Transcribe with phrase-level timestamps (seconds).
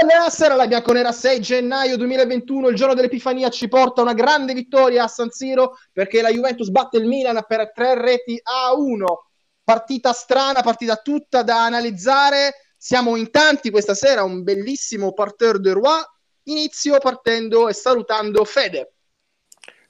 [0.00, 5.08] Buonasera, la Bianconera 6 gennaio 2021, il giorno dell'Epifania ci porta una grande vittoria a
[5.08, 9.26] San Siro perché la Juventus batte il Milan per tre reti a uno.
[9.62, 12.72] Partita strana, partita tutta da analizzare.
[12.76, 16.02] Siamo in tanti questa sera, un bellissimo parterre de roi.
[16.46, 18.94] Inizio partendo e salutando Fede.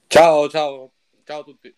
[0.05, 0.91] Ciao, ciao,
[1.23, 1.73] ciao a tutti.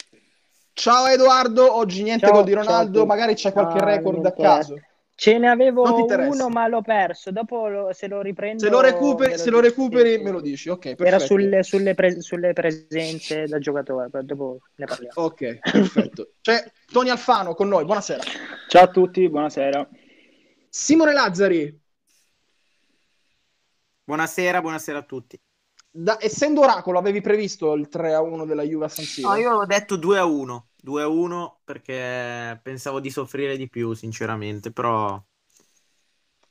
[0.73, 4.75] Ciao Edoardo, oggi niente Ciao, gol di Ronaldo, magari c'è qualche Ah, record a caso.
[5.17, 7.31] Ce ne avevo uno, ma l'ho perso.
[7.31, 8.61] Dopo lo- se lo riprendo.
[8.61, 10.23] Se lo recuperi, ve se lo recuperi sì, sì.
[10.23, 11.05] me lo dici, ok, perfetto.
[11.05, 15.13] Era sulle, sulle pre- sulle presenze da giocatore, poi dopo ne parliamo.
[15.15, 16.31] Ok, perfetto.
[16.41, 18.23] C'è Tony Alfano con noi, buonasera.
[18.67, 19.87] Ciao a tutti, buonasera.
[20.69, 21.79] Simone Lazzari,
[24.03, 25.39] Buonasera, buonasera a tutti.
[25.89, 29.29] da- essendo Oracolo, avevi previsto il 3-1 della Juve a San Siro?
[29.29, 30.67] No, io avevo detto 2 a 1.
[30.85, 35.19] 2 a 1 perché pensavo di soffrire di più, sinceramente, però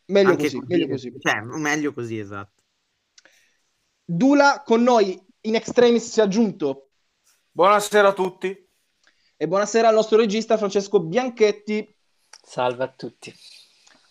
[0.07, 1.15] Meglio anche così, meglio così.
[1.19, 2.63] Cioè, meglio così, esatto.
[4.05, 6.91] Dula con noi, in extremis si è aggiunto.
[7.53, 8.69] Buonasera a tutti.
[9.37, 11.97] E buonasera al nostro regista Francesco Bianchetti.
[12.43, 13.33] Salve a tutti.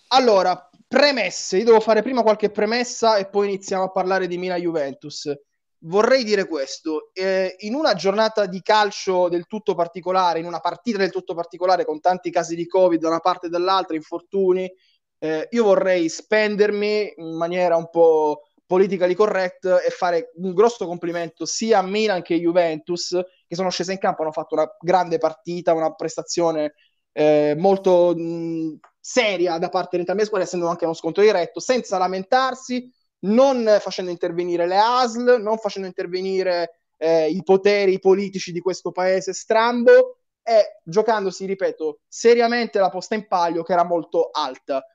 [0.07, 4.61] Allora, premesse, io devo fare prima qualche premessa e poi iniziamo a parlare di Milan
[4.61, 5.31] Juventus.
[5.85, 10.97] Vorrei dire questo, eh, in una giornata di calcio del tutto particolare, in una partita
[10.97, 14.71] del tutto particolare con tanti casi di Covid da una parte e dall'altra, infortuni,
[15.19, 21.45] eh, io vorrei spendermi in maniera un po' politically correct e fare un grosso complimento
[21.45, 23.09] sia a Milan che a Juventus
[23.45, 26.75] che sono scese in campo, hanno fatto una grande partita, una prestazione
[27.11, 31.59] eh, molto mh, seria da parte di entrambe le squadre, essendo anche uno scontro diretto,
[31.59, 32.89] senza lamentarsi,
[33.23, 39.33] non facendo intervenire le ASL, non facendo intervenire eh, i poteri politici di questo paese
[39.33, 44.85] strambo e giocandosi, ripeto, seriamente la posta in palio che era molto alta,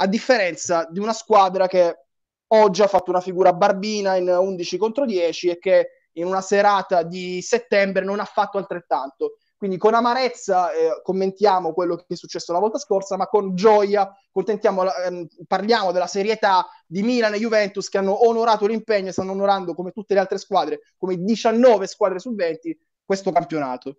[0.00, 2.04] a differenza di una squadra che
[2.48, 7.02] oggi ha fatto una figura barbina in 11 contro 10 e che in una serata
[7.02, 9.38] di settembre non ha fatto altrettanto.
[9.58, 14.08] Quindi con amarezza eh, commentiamo quello che è successo la volta scorsa, ma con gioia
[14.32, 19.74] ehm, parliamo della serietà di Milan e Juventus che hanno onorato l'impegno e stanno onorando
[19.74, 23.98] come tutte le altre squadre, come 19 squadre su 20, questo campionato.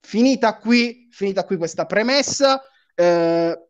[0.00, 2.60] Finita qui, finita qui questa premessa,
[2.96, 3.68] eh,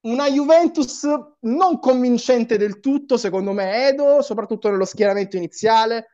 [0.00, 1.06] una Juventus
[1.40, 6.06] non convincente del tutto, secondo me, Edo, soprattutto nello schieramento iniziale,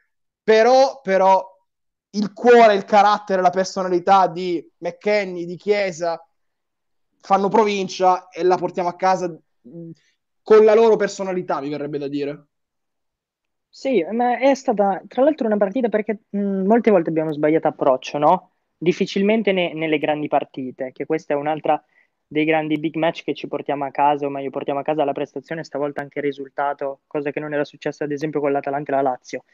[0.42, 1.51] però, però
[2.12, 6.20] il cuore, il carattere, la personalità di McKenny, di Chiesa
[7.20, 9.90] fanno provincia e la portiamo a casa mh,
[10.42, 12.46] con la loro personalità, mi verrebbe da dire.
[13.74, 18.18] Sì, ma è stata tra l'altro una partita perché mh, molte volte abbiamo sbagliato approccio,
[18.18, 18.50] no?
[18.76, 21.82] Difficilmente ne- nelle grandi partite, che questa è un'altra
[22.26, 25.12] dei grandi big match che ci portiamo a casa, o meglio, portiamo a casa la
[25.12, 28.94] prestazione, stavolta anche il risultato, cosa che non era successa ad esempio con l'Atalanta e
[28.96, 29.44] la Lazio.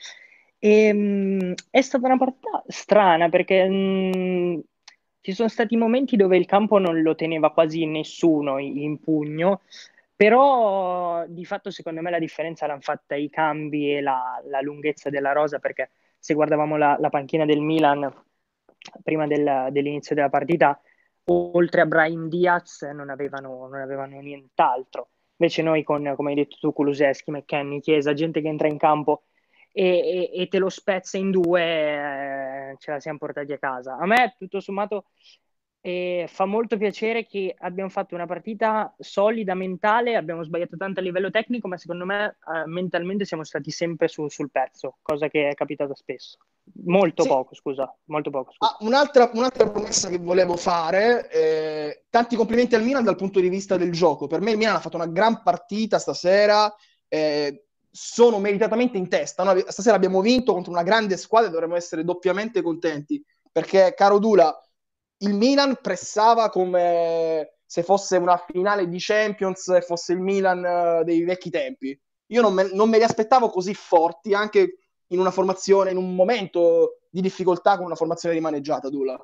[0.61, 4.63] E, mh, è stata una partita strana perché mh,
[5.21, 9.63] ci sono stati momenti dove il campo non lo teneva quasi nessuno in, pugno,
[10.17, 15.11] però di fatto secondo me la differenza l'hanno fatta i cambi e la, la lunghezza
[15.11, 18.11] della rosa, perché se guardavamo la, la panchina del Milan
[19.03, 20.81] prima del- dell'inizio della partita,
[21.27, 25.09] oltre a Brahim Diaz non avevano, non avevano nient'altro.
[25.37, 29.23] Invece noi con, come hai detto tu, Kuluseschi, McKenny, Chiesa, gente che entra in campo
[29.78, 33.97] e, e- e te lo spezza in due, eh, ce la siamo portati a casa.
[33.97, 35.05] A me, tutto sommato,
[35.81, 41.03] eh, fa molto piacere che abbiamo fatto una partita solida, mentale, abbiamo sbagliato tanto a
[41.05, 45.49] livello tecnico, ma secondo me eh, mentalmente siamo stati sempre su- sul pezzo, cosa che
[45.50, 46.38] è capitata spesso.
[46.87, 47.28] Molto Sì.
[47.28, 48.72] poco, scusa, molto poco, scusa.
[48.72, 53.49] Ah, un'altra, un'altra promessa che volevo fare, eh, tanti complimenti al Milan dal punto di
[53.49, 54.27] vista del gioco.
[54.27, 56.75] Per me il Milan ha fatto una gran partita stasera,
[57.06, 57.68] eh,
[58.01, 59.43] sono meritatamente in testa.
[59.43, 59.59] no?
[59.67, 64.57] Stasera abbiamo vinto contro una grande squadra e dovremmo essere doppiamente contenti, perché, caro Dula,
[65.19, 71.05] il Milan pressava come se fosse una finale di Champions e fosse il Milan eh,
[71.05, 72.00] dei vecchi tempi.
[72.27, 74.79] Io non me, non me li aspettavo così forti, anche
[75.09, 79.19] in una formazione, in un momento di difficoltà con una formazione rimaneggiata, Dula.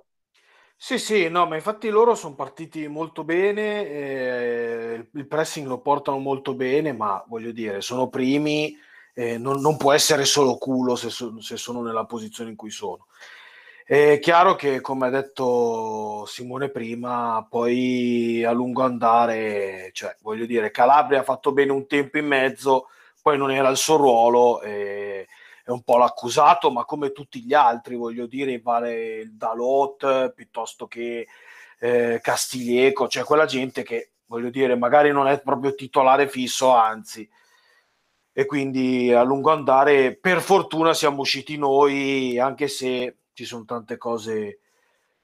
[0.76, 6.18] Sì, sì, no, ma infatti loro sono partiti molto bene, eh, il- pressing lo portano
[6.18, 8.76] molto bene, ma voglio dire, sono primi,
[9.14, 12.70] eh, non, non può essere solo culo se, so- se sono nella posizione in cui
[12.70, 13.06] sono.
[13.86, 20.70] È chiaro che, come ha detto Simone prima, poi a lungo andare, cioè, voglio dire,
[20.70, 22.88] Calabria ha fatto bene un tempo in mezzo,
[23.22, 25.26] poi non era il suo ruolo, eh,
[25.64, 30.86] è un po' l'accusato, ma come tutti gli altri, voglio dire, vale il Dalot piuttosto
[30.86, 31.26] che
[31.78, 37.28] eh, Castiglieco, cioè quella gente che voglio dire, magari non è proprio titolare fisso, anzi.
[38.30, 43.96] E quindi a lungo andare, per fortuna siamo usciti noi, anche se ci sono tante
[43.96, 44.60] cose,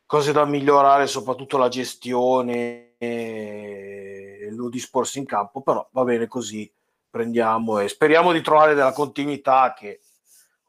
[0.06, 6.70] cose da migliorare, soprattutto la gestione e lo disporsi in campo, però va bene così,
[7.10, 10.00] prendiamo e speriamo di trovare della continuità che,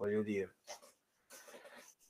[0.01, 0.55] voglio dire,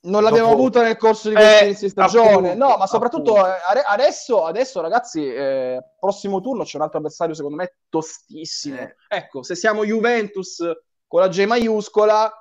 [0.04, 0.60] non l'abbiamo Dopo...
[0.60, 2.52] avuto nel corso di questa eh, stagione.
[2.52, 7.36] Appunto, no, ma soprattutto eh, adesso, adesso, ragazzi, eh, prossimo turno c'è un altro avversario,
[7.36, 8.80] secondo me, tostissimo.
[8.80, 8.96] Eh.
[9.08, 10.64] Ecco, se siamo Juventus
[11.06, 12.32] con la G maiuscola,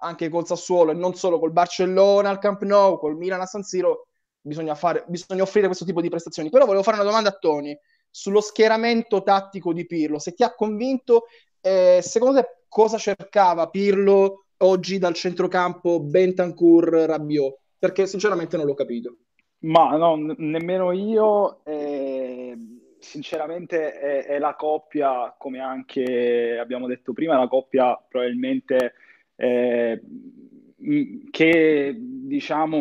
[0.00, 3.64] anche col Sassuolo e non solo col Barcellona al Camp Nou, col Milan a San
[3.64, 4.08] Siro,
[4.40, 6.50] bisogna, fare, bisogna offrire questo tipo di prestazioni.
[6.50, 7.76] Però volevo fare una domanda a Tony
[8.10, 10.20] sullo schieramento tattico di Pirlo.
[10.20, 11.24] Se ti ha convinto,
[11.60, 14.44] eh, secondo te cosa cercava Pirlo?
[14.58, 17.58] Oggi dal centrocampo Bentancur Rabiot?
[17.78, 19.16] Perché sinceramente non l'ho capito.
[19.60, 21.64] Ma no, nemmeno io.
[21.64, 22.56] Eh,
[22.98, 28.94] sinceramente è, è, la coppia, come anche abbiamo detto prima, la coppia probabilmente
[29.36, 30.00] eh,
[31.30, 32.80] che diciamo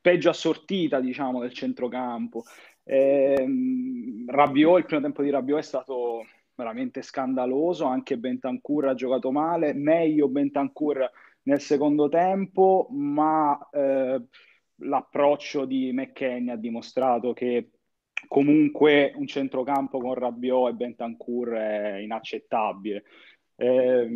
[0.00, 2.44] peggio assortita diciamo del centrocampo.
[2.84, 3.46] Eh,
[4.26, 6.24] Rabiot, il primo tempo di Rabiot è stato
[6.56, 11.08] veramente scandaloso, anche Bentancur ha giocato male, meglio Bentancur
[11.42, 14.20] nel secondo tempo, ma eh,
[14.76, 17.70] l'approccio di McKenny ha dimostrato che
[18.26, 23.04] comunque un centrocampo con Rabiot e Bentancur è inaccettabile.
[23.54, 24.08] Eh,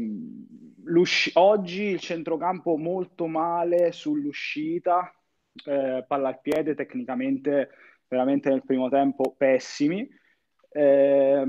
[1.34, 5.14] oggi il centrocampo molto male sull'uscita,
[5.66, 7.70] eh, palla al piede, tecnicamente
[8.08, 10.08] veramente nel primo tempo pessimi.
[10.72, 11.44] Eh,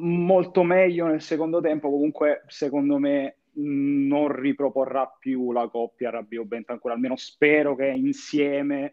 [0.00, 6.92] molto meglio nel secondo tempo, comunque secondo me non riproporrà più la coppia Rabiot Bentancur,
[6.92, 8.92] almeno spero che insieme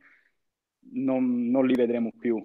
[0.94, 2.44] non, non, li vedremo più.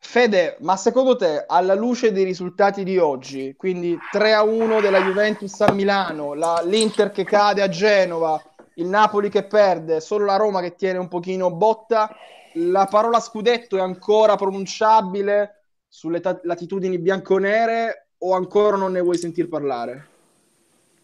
[0.00, 5.00] Fede, ma secondo te, alla luce dei risultati di oggi, quindi 3 a 1 della
[5.00, 8.40] Juventus a Milano, la, l'Inter che cade a Genova,
[8.74, 12.14] il Napoli che perde, solo la Roma che tiene un pochino botta,
[12.54, 15.57] la parola scudetto è ancora pronunciabile?
[15.88, 20.16] Sulle ta- latitudini bianconere o ancora non ne vuoi sentir parlare?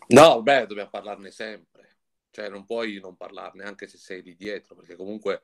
[0.08, 1.96] No, beh, dobbiamo parlarne sempre.
[2.30, 5.42] Cioè, non puoi non parlarne anche se sei di dietro, perché comunque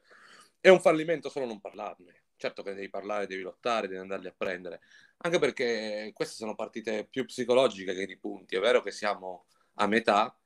[0.60, 2.24] è un fallimento solo non parlarne.
[2.36, 4.80] Certo che devi parlare, devi lottare, devi andarli a prendere.
[5.18, 8.56] Anche perché queste sono partite più psicologiche che di punti.
[8.56, 10.36] È vero che siamo a metà,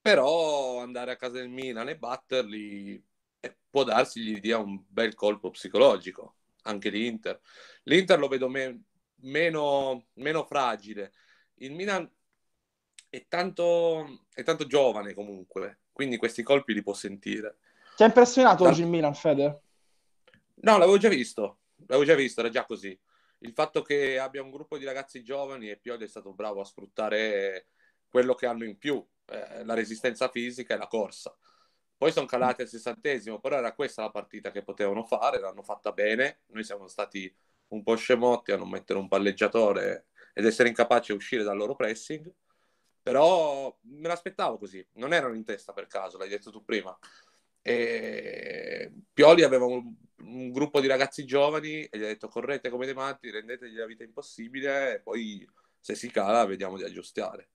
[0.00, 3.04] però andare a casa del Milan e batterli
[3.40, 6.35] eh, può darsi gli dia un bel colpo psicologico
[6.66, 7.40] anche l'Inter.
[7.84, 8.82] L'Inter lo vedo me-
[9.22, 11.12] meno, meno fragile.
[11.56, 12.08] Il Milan
[13.08, 17.58] è tanto, è tanto giovane comunque, quindi questi colpi li può sentire.
[17.96, 18.70] Ti ha impressionato da...
[18.70, 19.60] oggi il Milan, Fede?
[20.56, 22.98] No, l'avevo già visto, l'avevo già visto, era già così.
[23.40, 26.64] Il fatto che abbia un gruppo di ragazzi giovani e Pioli è stato bravo a
[26.64, 27.68] sfruttare
[28.08, 31.36] quello che hanno in più, eh, la resistenza fisica e la corsa.
[31.96, 35.92] Poi sono calati al sessantesimo, però era questa la partita che potevano fare, l'hanno fatta
[35.92, 36.40] bene.
[36.48, 37.34] Noi siamo stati
[37.68, 41.74] un po' scemotti a non mettere un palleggiatore ed essere incapaci di uscire dal loro
[41.74, 42.30] pressing.
[43.02, 46.96] Però me l'aspettavo così, non erano in testa per caso, l'hai detto tu prima.
[47.62, 52.84] E Pioli aveva un, un gruppo di ragazzi giovani e gli ha detto correte come
[52.84, 55.48] dei matti, rendetegli la vita impossibile e poi
[55.80, 57.50] se si cala vediamo di aggiustare.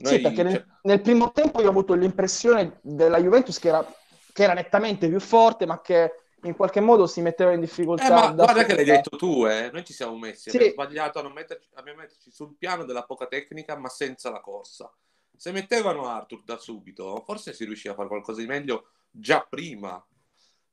[0.00, 3.68] Noi, sì, perché nel, cioè nel, primo tempo io ho avuto l'impressione della Juventus che
[3.68, 3.94] era,
[4.32, 6.12] che era, nettamente più forte, ma che
[6.42, 8.06] in qualche modo si metteva in difficoltà.
[8.06, 9.70] Eh, ma guarda che l'hai detto tu, eh.
[9.72, 10.56] noi ci siamo messi, sì.
[10.56, 14.40] abbiamo sbagliato a non metterci, abbiamo metterci sul piano della poca tecnica, ma senza la
[14.40, 14.92] corsa.
[15.36, 20.04] Se mettevano Arthur da subito, forse si riusciva a fare qualcosa di meglio già prima.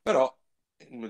[0.02, 0.32] Però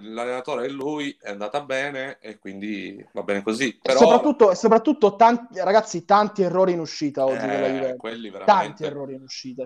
[0.02, 3.78] l'allenatore è lui, è andata bene e quindi va bene così.
[3.80, 3.98] Però...
[3.98, 8.10] soprattutto, soprattutto tanti, ragazzi, tanti errori in uscita oggi eh, della Juventus.
[8.20, 8.44] Veramente...
[8.44, 9.64] Tanti errori in uscita.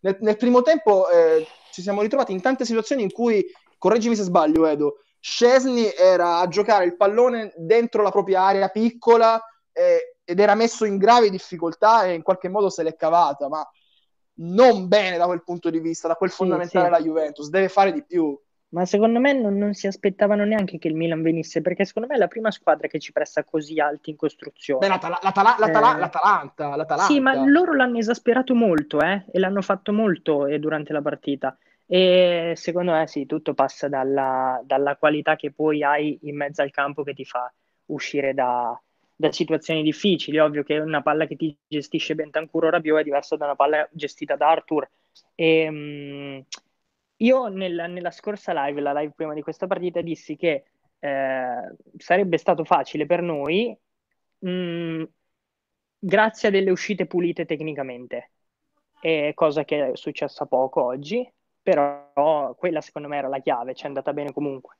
[0.00, 3.44] Nel, nel, primo tempo eh, ci siamo ritrovati in tante situazioni in cui,
[3.78, 9.38] correggimi se sbaglio Edo, Scesni era a giocare il pallone dentro la propria area piccola
[9.72, 13.68] eh, ed era messo in grave difficoltà e in qualche modo se l'è cavata, ma
[14.42, 16.98] non bene da quel punto di vista, da quel fondamentale sì, sì.
[16.98, 18.38] la Juventus, deve fare di più.
[18.70, 22.14] Ma secondo me non, non, si aspettavano neanche che il Milan venisse, perché secondo me
[22.14, 24.86] è la prima squadra che ci presta così alti in costruzione.
[24.86, 25.98] Beh, l'Atala- l'Atala- l'Atala- eh...
[25.98, 27.12] l'Atalanta, l'Atalanta.
[27.12, 31.56] Sì, ma loro l'hanno esasperato molto, eh, e l'hanno fatto molto eh, durante la partita.
[31.84, 36.70] E secondo me sì, tutto passa dalla, dalla, qualità che poi hai in mezzo al
[36.70, 37.52] campo che ti fa
[37.86, 38.80] uscire da,
[39.16, 40.38] da situazioni difficili.
[40.38, 43.88] Ovvio che una palla che ti gestisce Bentancur o Rabiot è diversa da una palla
[43.90, 44.88] gestita da Arthur.
[45.34, 46.44] E, mh,
[47.20, 50.64] io nella, nella, scorsa live, la live prima di questa partita, dissi che
[50.98, 53.76] eh, sarebbe stato facile per noi
[54.38, 55.04] mh, mm,
[55.98, 58.32] grazie a delle uscite pulite tecnicamente,
[59.00, 61.30] e cosa che è successa poco oggi,
[61.62, 64.79] però quella secondo me era la chiave, ci è andata bene comunque.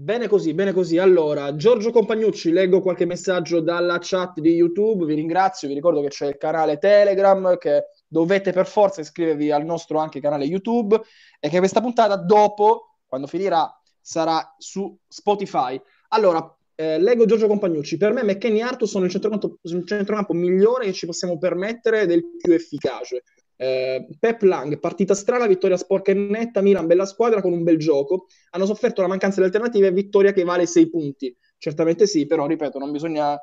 [0.00, 0.96] Bene così, bene così.
[0.96, 6.06] Allora, Giorgio Compagnucci, leggo qualche messaggio dalla chat di YouTube, vi ringrazio, vi ricordo che
[6.06, 11.00] c'è il canale Telegram, che dovete per forza iscrivervi al nostro anche canale YouTube
[11.40, 13.68] e che questa puntata dopo, quando finirà,
[14.00, 15.80] sarà su Spotify.
[16.10, 20.32] Allora, eh, leggo Giorgio Compagnucci, per me McKenny e Arthur sono il centrocampo, il centrocampo
[20.32, 23.24] migliore che ci possiamo permettere del più efficace.
[23.60, 27.76] Eh, Pep Lang, partita strana, vittoria sporca e netta, Milan bella squadra con un bel
[27.76, 31.36] gioco, hanno sofferto la mancanza di alternative, vittoria che vale 6 punti.
[31.58, 33.36] Certamente sì, però ripeto, non bisogna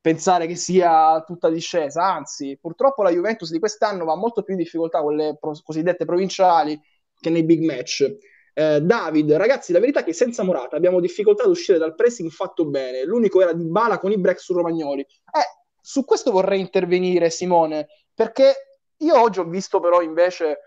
[0.00, 4.60] pensare che sia tutta discesa, anzi, purtroppo la Juventus di quest'anno va molto più in
[4.60, 6.80] difficoltà con le pro- cosiddette provinciali
[7.20, 8.16] che nei big match.
[8.54, 12.30] Eh, David, ragazzi, la verità è che senza Morata abbiamo difficoltà ad uscire dal pressing
[12.30, 13.04] fatto bene.
[13.04, 15.00] L'unico era di Bala con i break su Romagnoli.
[15.02, 18.67] Eh, su questo vorrei intervenire, Simone, perché
[18.98, 20.58] io oggi ho visto però invece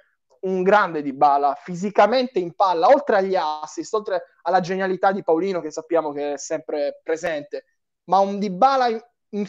[0.41, 5.61] un grande di Bala fisicamente in palla, oltre agli assist, oltre alla genialità di Paolino
[5.61, 7.65] che sappiamo che è sempre presente,
[8.05, 9.47] ma un di Bala in, in,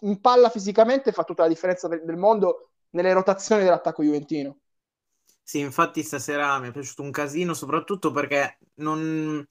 [0.00, 4.58] in palla fisicamente fa tutta la differenza del mondo nelle rotazioni dell'attacco juventino.
[5.42, 9.46] Sì, infatti stasera mi è piaciuto un casino, soprattutto perché non,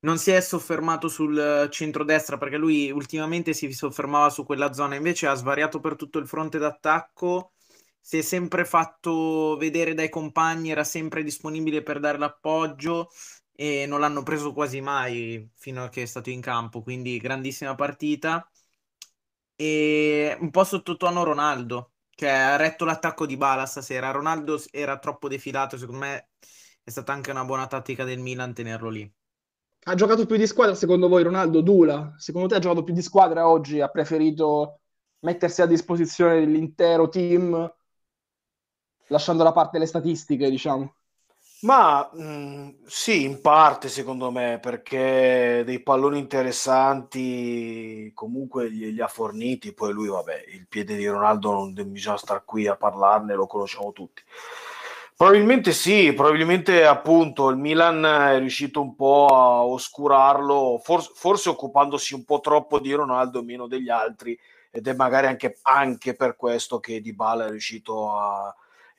[0.00, 5.26] non si è soffermato sul centrodestra, perché lui ultimamente si soffermava su quella zona, invece
[5.26, 7.52] ha svariato per tutto il fronte d'attacco
[8.08, 13.10] si è sempre fatto vedere dai compagni, era sempre disponibile per dare l'appoggio
[13.52, 17.74] e non l'hanno preso quasi mai fino a che è stato in campo, quindi grandissima
[17.74, 18.50] partita.
[19.56, 24.10] E un po' sottotono Ronaldo, che ha retto l'attacco di Bala stasera.
[24.10, 26.28] Ronaldo era troppo defilato, secondo me
[26.82, 29.12] è stata anche una buona tattica del Milan tenerlo lì.
[29.84, 31.60] Ha giocato più di squadra secondo voi Ronaldo?
[31.60, 32.14] Dula?
[32.16, 33.82] Secondo te ha giocato più di squadra oggi?
[33.82, 34.80] Ha preferito
[35.20, 37.76] mettersi a disposizione dell'intero team
[39.08, 40.92] lasciando da parte le statistiche, diciamo.
[41.60, 49.08] Ma mh, mm, sì, in parte secondo me, perché dei palloni interessanti comunque li ha
[49.08, 53.46] forniti, poi lui, vabbè, il piede di Ronaldo non bisogna stare qui a parlarne, lo
[53.46, 54.22] conosciamo tutti.
[55.16, 62.14] Probabilmente sì, probabilmente appunto il Milan è riuscito un po' a oscurarlo, forse, forse occupandosi
[62.14, 64.38] un po' troppo di Ronaldo meno degli altri,
[64.70, 68.54] ed è magari anche, anche per questo che Di Bala è riuscito a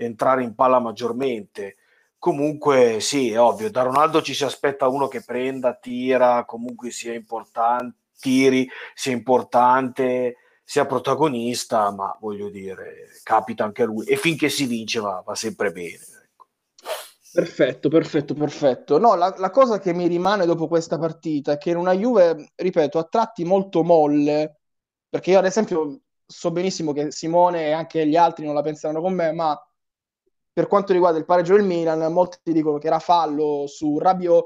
[0.05, 1.75] entrare in palla maggiormente.
[2.17, 7.13] Comunque, sì, è ovvio, da Ronaldo ci si aspetta uno che prenda, tira, comunque sia
[7.13, 14.05] importante, tiri, sia importante, sia protagonista, ma voglio dire, capita anche a lui.
[14.05, 15.99] E finché si vince va, va sempre bene.
[16.23, 16.47] Ecco.
[17.31, 18.97] Perfetto, perfetto, perfetto.
[18.97, 22.51] No, la, la, cosa che mi rimane dopo questa partita è che in una Juve,
[22.55, 24.59] ripeto, a tratti molto molle,
[25.07, 29.01] perché io ad esempio so benissimo che Simone e anche gli altri non la pensano
[29.01, 29.59] con me, ma
[30.51, 34.45] per quanto riguarda il pareggio del Milan, molti dicono che era fallo su Rabiot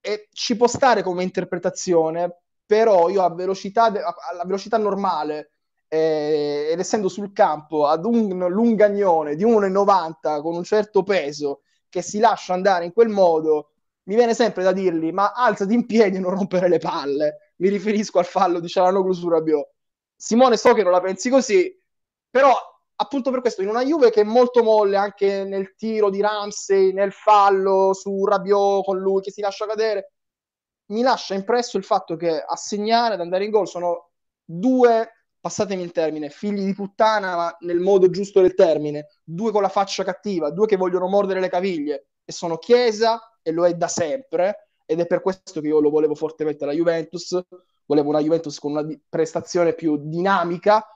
[0.00, 5.50] e ci può stare come interpretazione, però io a velocità, alla velocità normale
[5.88, 12.02] eh, ed essendo sul campo ad un lungagnone di 1,90 con un certo peso che
[12.02, 13.70] si lascia andare in quel modo,
[14.04, 17.52] mi viene sempre da dirgli ma alzati in piedi e non rompere le palle.
[17.56, 19.68] Mi riferisco al fallo di Cialanoglu su Rabiot.
[20.14, 21.74] Simone, so che non la pensi così,
[22.30, 22.54] però
[22.96, 26.92] appunto per questo in una Juve che è molto molle anche nel tiro di Ramsey,
[26.92, 30.12] nel fallo su Rabiot con lui che si lascia cadere,
[30.86, 34.10] mi lascia impresso il fatto che a segnare, ad andare in gol sono
[34.44, 35.10] due,
[35.40, 39.68] passatemi il termine, figli di puttana ma nel modo giusto del termine, due con la
[39.68, 43.88] faccia cattiva, due che vogliono mordere le caviglie e sono Chiesa e lo è da
[43.88, 47.38] sempre ed è per questo che io lo volevo fortemente alla Juventus,
[47.84, 50.86] volevo una Juventus con una prestazione più dinamica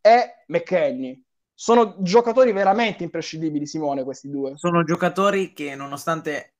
[0.00, 1.22] e McKenny
[1.60, 4.56] sono giocatori veramente imprescindibili, Simone, questi due.
[4.56, 6.54] Sono giocatori che, nonostante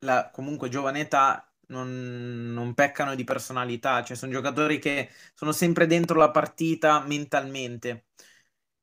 [0.00, 5.86] la comunque giovane età, non, non, peccano di personalità, cioè sono giocatori che sono sempre
[5.86, 8.06] dentro la partita mentalmente.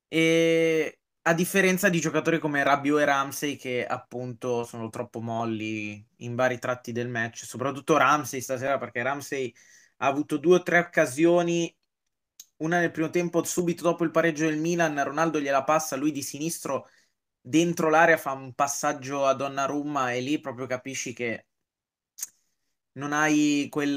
[0.07, 6.35] E a differenza di giocatori come Rabiot e Ramsey che appunto sono troppo molli in
[6.35, 9.53] vari tratti del match, soprattutto Ramsey stasera perché Ramsey
[9.97, 11.75] ha avuto due o tre occasioni
[12.57, 16.21] una nel primo tempo, subito dopo il pareggio del Milan, Ronaldo gliela passa, lui di
[16.23, 16.89] sinistro
[17.41, 21.45] dentro l'area fa un passaggio a Donnarumma e lì proprio capisci che
[22.93, 23.95] non hai quel,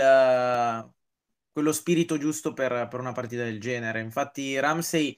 [1.52, 4.00] quello spirito giusto per, per una partita del genere.
[4.00, 5.16] Infatti Ramsey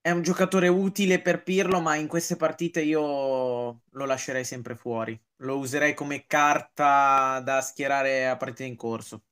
[0.00, 5.20] è un giocatore utile per Pirlo, ma in queste partite io lo lascerei sempre fuori.
[5.38, 9.22] Lo userei come carta da schierare a partita in corso.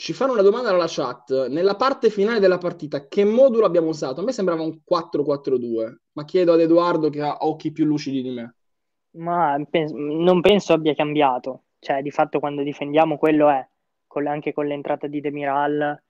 [0.00, 1.48] Ci fanno una domanda dalla chat.
[1.48, 4.20] Nella parte finale della partita, che modulo abbiamo usato?
[4.20, 8.30] A me sembrava un 4-4-2, ma chiedo ad Edoardo che ha occhi più lucidi di
[8.30, 8.54] me.
[9.16, 11.64] Ma pens- non penso abbia cambiato.
[11.80, 13.66] Cioè, di fatto, quando difendiamo, quello è.
[14.06, 16.00] Con, anche con l'entrata di Demiral,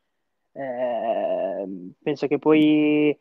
[0.53, 1.67] eh,
[2.03, 3.19] penso che poi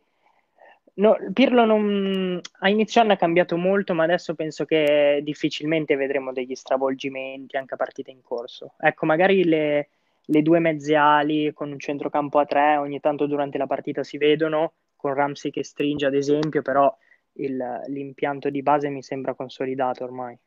[0.96, 2.42] No, Pirlo non...
[2.60, 7.76] a inizio anno ha cambiato molto, ma adesso penso che difficilmente vedremo degli stravolgimenti anche
[7.76, 8.74] a partita in corso.
[8.78, 9.90] Ecco, magari le,
[10.30, 14.18] le due mezze ali con un centrocampo a tre ogni tanto durante la partita si
[14.18, 16.94] vedono, con Ramsey che stringe ad esempio, però
[17.34, 17.58] il,
[17.88, 20.38] l'impianto di base mi sembra consolidato ormai.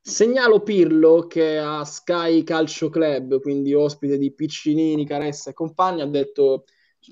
[0.00, 6.06] Segnalo Pirlo che a Sky Calcio Club, quindi ospite di Piccinini, Caressa e compagni, ha
[6.06, 6.64] detto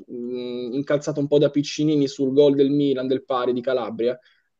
[0.06, 4.16] incalzato un po' da Piccinini sul gol del Milan del pari di Calabria.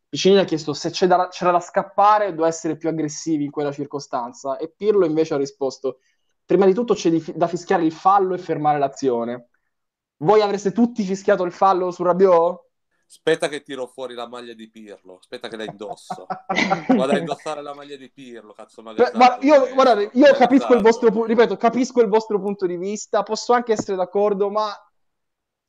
[0.09, 3.71] Piccinini ha chiesto se c'è da, c'era da scappare, doveva essere più aggressivi in quella
[3.71, 5.99] circostanza e Pirlo invece ha risposto
[6.45, 9.49] prima di tutto c'è di, da fischiare il fallo e fermare l'azione.
[10.19, 12.63] Voi avreste tutti fischiato il fallo su Rabiot?
[13.07, 16.27] Aspetta che tiro fuori la maglia di Pirlo, aspetta che la indosso.
[16.89, 20.83] Vado a indossare la maglia di Pirlo, cazzo Beh, ma io, guardate, io capisco il
[20.83, 24.69] vostro, ripeto, capisco il vostro punto di vista, posso anche essere d'accordo, ma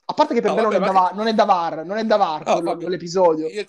[0.07, 1.97] a parte che per no, me vabbè, non, è da, non, è da, VAR, non
[1.97, 3.47] è da VAR no, quello, quell'episodio.
[3.47, 3.65] Io,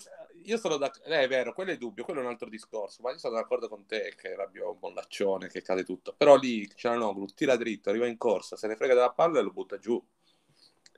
[0.47, 3.11] io sono d'accordo, eh, è vero, quello è dubbio, quello è un altro discorso, ma
[3.11, 6.13] io sono d'accordo con te che Rabiot un bollaccione, che cade tutto.
[6.15, 9.51] Però lì Cialanoglu tira dritto, arriva in corsa, se ne frega della palla e lo
[9.51, 10.01] butta giù.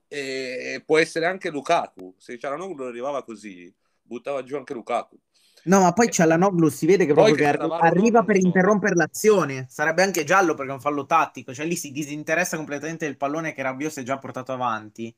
[0.08, 5.20] E può essere anche Lukaku, se Cialanoglu arrivava così, buttava giù anche Lukaku.
[5.63, 8.96] No, ma poi c'è la Noglu, si vede che proprio che arri- arriva per interrompere
[8.96, 9.65] l'azione.
[9.70, 13.53] Sarebbe anche giallo perché è un fallo tattico, cioè lì si disinteressa completamente del pallone
[13.53, 15.13] che Rabiot si è già portato avanti.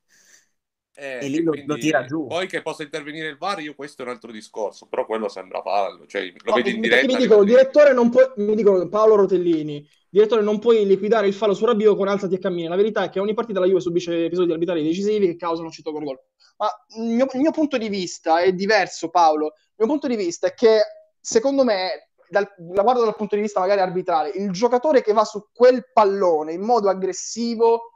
[0.93, 2.27] Eh, e lì lo, lo, tira giù.
[2.27, 5.62] Poi che possa intervenire il VAR, io questo è un altro discorso, però quello sembra
[5.62, 6.05] fallo.
[6.05, 7.05] Cioè, lo no, vedi in diretta.
[7.07, 11.53] Mi dicono, direttore non può, mi dicono Paolo Rotellini, direttore non puoi liquidare il fallo
[11.53, 12.68] su Rabiot con alzati e cammini.
[12.68, 15.74] La verità è che ogni partita la Juve subisce episodi arbitrari decisivi che causano un
[15.74, 16.20] cito gol.
[16.57, 20.48] Ma il mio, il mio punto di vista è diverso, Paolo mio punto di vista
[20.48, 20.79] è che
[21.20, 25.25] secondo me, dal, la guardo dal punto di vista magari arbitrale, il giocatore che va
[25.25, 27.90] su quel pallone in modo aggressivo,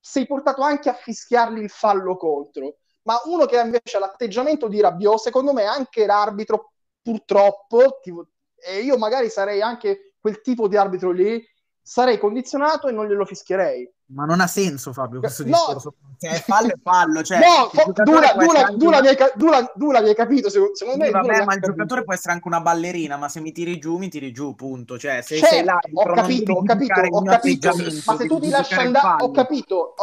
[0.00, 2.78] sei portato anche a fischiargli il fallo contro.
[3.02, 8.80] Ma uno che ha invece l'atteggiamento di Rabiot, secondo me anche l'arbitro, purtroppo, tipo, e
[8.80, 11.42] io magari sarei anche quel tipo di arbitro lì,
[11.90, 13.90] sarei condizionato e non glielo fischierei.
[14.12, 15.48] Ma non ha senso, Fabio, questo no.
[15.48, 15.94] discorso.
[16.20, 17.22] Cioè, fallo e fallo.
[17.22, 17.68] Cioè, no,
[18.04, 19.00] Dula, Dula, Dula,
[19.34, 21.10] Dula, Dula, mi hai capito, secondo, secondo me.
[21.10, 24.08] Vabbè, ma il giocatore può essere anche una ballerina, ma se mi tiri giù, mi
[24.08, 24.98] tiri giù, punto.
[24.98, 27.72] Cioè, se certo, sei là, ho capito, ho capito, ho capito.
[28.06, 29.94] Ma se tu ti lasci andare, ho capito,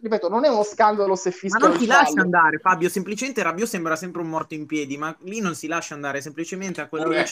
[0.00, 3.68] ripeto, non è uno scandalo se fischia Ma non ti lascia andare, Fabio, semplicemente Rabiot
[3.68, 7.10] sembra sempre un morto in piedi, ma lì non si lascia andare, semplicemente a quello
[7.10, 7.26] che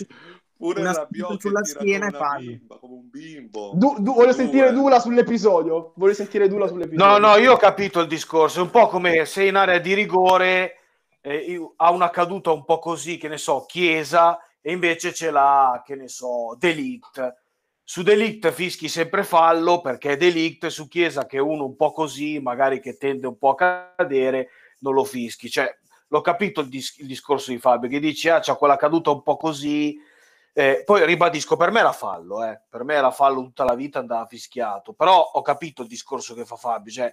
[0.59, 2.59] Pure una Rabiot sulla schiena e fallo.
[2.81, 3.71] Come un bimbo.
[3.75, 5.93] Du, du, voglio sentire Dula sull'episodio.
[5.95, 7.07] Voglio sentire Dula sull'episodio.
[7.07, 8.59] No, no, io ho capito il discorso.
[8.59, 10.79] È un po' come se in area di rigore
[11.21, 15.81] eh, ha una caduta un po' così, che ne so, Chiesa, e invece ce l'ha,
[15.87, 17.37] che ne so, Delict.
[17.85, 22.41] Su Delict fischi sempre fallo perché Delict su Chiesa che è uno un po' così,
[22.41, 24.49] magari che tende un po' a cadere,
[24.81, 25.49] non lo fischi.
[25.49, 25.73] Cioè,
[26.09, 29.23] l'ho capito il, dis- il discorso di Fabio che dice ah, c'ha quella caduta un
[29.23, 29.97] po' così
[30.59, 32.61] eh, poi ribadisco, per me era fallo, eh.
[32.69, 36.45] per me era fallo tutta la vita, andava fischiato, però ho capito il discorso che
[36.45, 37.13] fa Fabio, cioè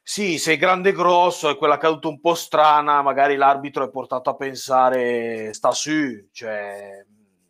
[0.00, 4.30] sì, sei grande e grosso e quella caduta un po' strana, magari l'arbitro è portato
[4.30, 7.04] a pensare sta su, cioè...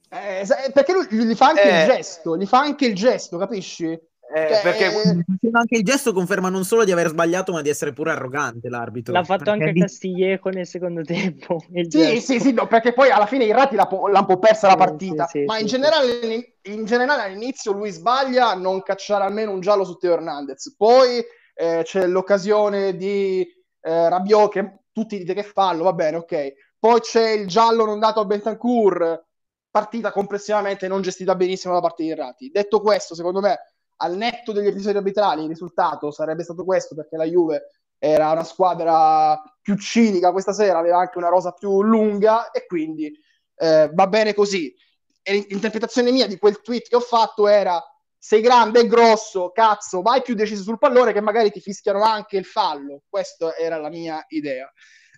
[0.08, 4.00] Eh, perché lui gli fa anche eh, il gesto, gli fa anche il gesto, capisci?
[4.34, 7.68] Eh, cioè, perché eh, anche il gesto conferma non solo di aver sbagliato, ma di
[7.68, 9.12] essere pure arrogante l'arbitro.
[9.12, 9.80] L'ha fatto anche di...
[9.80, 11.62] Castiglieco nel secondo tempo.
[11.76, 12.32] Sì, gesto.
[12.32, 14.76] sì, sì, no, perché poi alla fine i Rati l'ha, l'ha un po' persa la
[14.76, 15.26] partita.
[15.26, 19.52] Sì, sì, ma sì, in, generale, in, generale, all'inizio lui sbaglia a non cacciare almeno
[19.52, 20.74] un giallo su Teo Hernandez.
[20.76, 21.22] Poi
[21.54, 23.46] eh, c'è l'occasione di
[23.80, 26.54] eh, Rabiot che tutti dite che fallo, va bene, ok.
[26.78, 29.24] Poi c'è il giallo non dato a Bentancur,
[29.70, 32.50] partita complessivamente non gestita benissimo da parte dei Rati.
[32.50, 33.58] Detto questo, secondo me
[33.96, 38.44] al netto degli episodi arbitrali, il risultato sarebbe stato questo perché la Juve era una
[38.44, 43.12] squadra più cinica questa sera, aveva anche una rosa più lunga e quindi
[43.56, 44.74] eh, va bene così.
[45.22, 47.82] E l'interpretazione mia di quel tweet che ho fatto era
[48.18, 52.36] sei grande e grosso, cazzo, vai più deciso sul pallone che magari ti fischiano anche
[52.36, 53.02] il fallo.
[53.08, 54.70] Questa era la mia idea.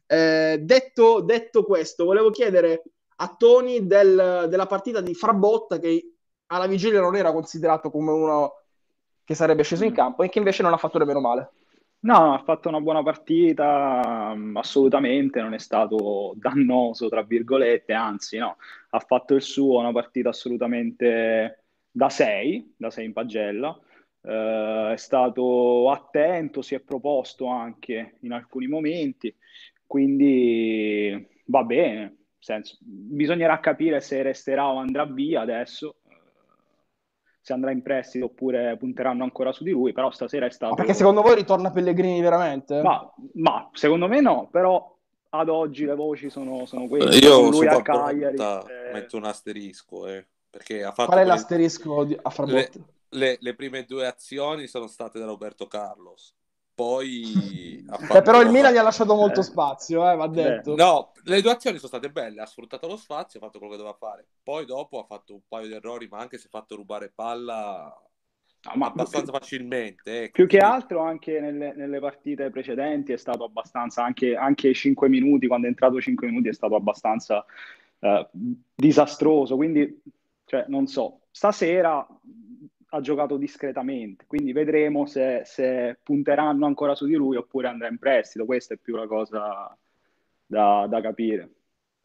[0.07, 2.83] Eh, detto, detto, questo, volevo chiedere
[3.17, 6.15] a Tony del, della partita di Frabotta che
[6.47, 8.58] alla vigilia non era considerato come uno
[9.29, 11.51] che sarebbe sceso in campo e che invece non ha fatto nemmeno male.
[12.01, 18.39] No, ha fatto una buona partita, mm, assolutamente, non è stato dannoso, tra virgolette, anzi,
[18.39, 18.57] no,
[18.89, 23.79] ha fatto il suo, una partita assolutamente da 6, da 6 in pagella,
[24.23, 29.37] eh, è stato attento, si è proposto anche in alcuni momenti,
[29.87, 35.97] quindi va bene, senso, bisognerà capire se resterà o andrà via adesso,
[37.41, 40.73] se andrà in prestito oppure punteranno ancora su di lui, però stasera è stato...
[40.73, 42.83] Ma perché secondo voi ritorna Pellegrini veramente?
[42.83, 44.95] Ma, ma secondo me no, però
[45.31, 47.17] ad oggi le voci sono, sono queste.
[47.19, 48.37] Io Con lui a Cagliari.
[48.37, 52.31] eh, metto un asterisco, eh, perché ha fatto Qual è quelle- l'asterisco di- a le,
[52.31, 52.79] Frabotta?
[53.11, 56.35] le- le prime due azioni sono state da Roberto Carlos.
[56.79, 59.43] Poi ha Eh, fatto- però il Milan gli ha lasciato molto Eh.
[59.43, 60.77] spazio, eh, va detto.
[60.77, 63.79] No, le due azioni sono state belle, ha sfruttato lo spazio, ha fatto quello che
[63.81, 64.25] doveva fare.
[64.41, 67.93] Poi dopo ha fatto un paio di errori, ma anche se ha fatto rubare palla
[68.63, 70.23] no, ma abbastanza più, facilmente.
[70.23, 75.09] eh, più che altro anche nelle, nelle partite precedenti è stato abbastanza, anche, anche 5
[75.09, 77.45] minuti, quando è entrato 5 minuti è stato abbastanza
[77.99, 78.29] eh,
[78.73, 80.01] disastroso, quindi
[80.45, 82.07] cioè, non so, stasera
[82.91, 87.99] ha giocato discretamente, quindi vedremo se, se punteranno ancora su di lui oppure andrà in
[87.99, 89.77] prestito, questa è più la cosa
[90.47, 91.53] da, da capire.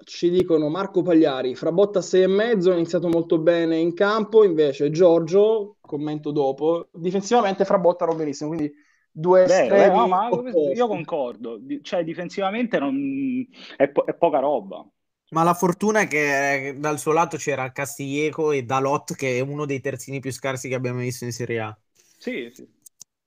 [0.04, 4.90] Ci dicono Marco Pagliari, Frabotta 6 e mezzo, ha iniziato molto bene in campo, invece
[4.90, 8.74] Giorgio, commento dopo, difensivamente Frabotta non benissimo, quindi
[9.10, 13.48] due Vero, estremi no, io concordo, cioè difensivamente non...
[13.78, 14.86] è, po- è poca roba.
[15.34, 19.66] Ma la fortuna è che dal suo lato c'era Castiglieco e Dalot, che è uno
[19.66, 21.78] dei terzini più scarsi che abbiamo visto in Serie A.
[22.18, 22.68] Sì, sì.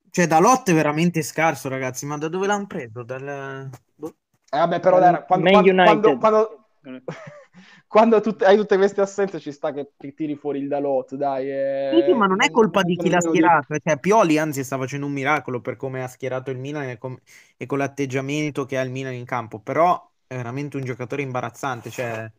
[0.09, 2.05] Cioè, Dalot è veramente scarso, ragazzi.
[2.05, 3.03] Ma da dove l'hanno preso?
[3.03, 3.69] Dal...
[3.95, 4.15] boh.
[4.49, 6.17] Eh, vabbè, però dai, quando, Man quando- United.
[6.17, 7.05] quando- quando-
[7.87, 11.49] quando tut- hai tutte queste assenze ci sta che ti tiri fuori il Dalot, dai.
[11.51, 13.75] eh, Sì, sì, ma non è colpa di chi l'ha schierato.
[13.81, 17.17] Cioè, Pioli, anzi, sta facendo un miracolo per come ha schierato il Milan e, com-
[17.55, 19.59] e con l'atteggiamento che ha il Milan in campo.
[19.61, 21.89] Però è veramente un giocatore imbarazzante.
[21.89, 22.31] Cioè,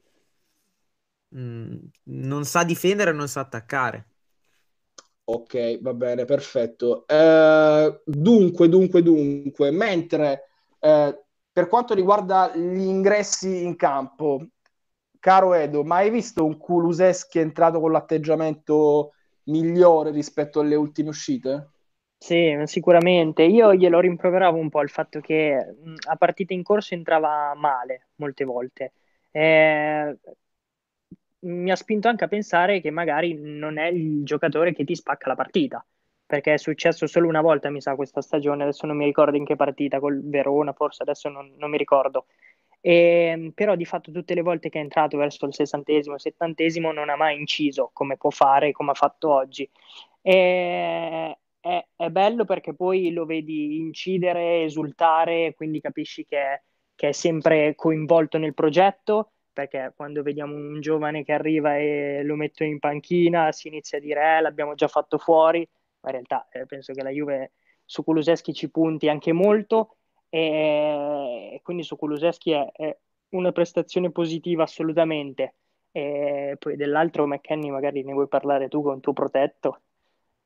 [1.28, 4.06] mh, non sa difendere non sa attaccare.
[5.24, 7.06] Ok, va bene, perfetto.
[7.06, 10.48] Eh, dunque, dunque, dunque, mentre
[10.78, 11.22] eh,
[11.52, 14.46] per quanto riguarda gli ingressi in campo,
[15.18, 19.12] caro Edo, ma hai visto un Kuluseschi entrato con l'atteggiamento
[19.44, 21.72] migliore rispetto alle ultime uscite?
[22.20, 23.42] Sì, sicuramente.
[23.44, 28.08] Io glielo rimproveravo un po' il fatto che mh, a partita in corso entrava male
[28.16, 28.92] molte volte.
[29.30, 30.18] Eh,
[31.40, 35.28] mi ha spinto anche a pensare che magari non è il giocatore che ti spacca
[35.28, 35.84] la partita,
[36.26, 39.44] perché è successo solo una volta, mi sa, questa stagione, adesso non mi ricordo in
[39.44, 42.26] che partita, col Verona, forse adesso non, non mi ricordo.
[42.80, 47.08] E, però di fatto tutte le volte che è entrato verso il sessantesimo, settantesimo non
[47.10, 49.68] ha mai inciso come può fare, come ha fatto oggi.
[50.22, 56.62] E, è, è bello perché poi lo vedi incidere, esultare, quindi capisci che è,
[56.94, 62.36] che è sempre coinvolto nel progetto, perché quando vediamo un giovane che arriva e lo
[62.36, 65.68] mettono in panchina si inizia a dire eh, l'abbiamo già fatto fuori,
[66.00, 67.52] ma in realtà eh, penso che la Juve
[67.84, 69.96] su Kuluseschi ci punti anche molto
[70.30, 72.96] e quindi su Kuluseschi è, è
[73.30, 75.56] una prestazione positiva assolutamente.
[75.90, 79.82] E poi dell'altro McKenny magari ne vuoi parlare tu con il tuo protetto.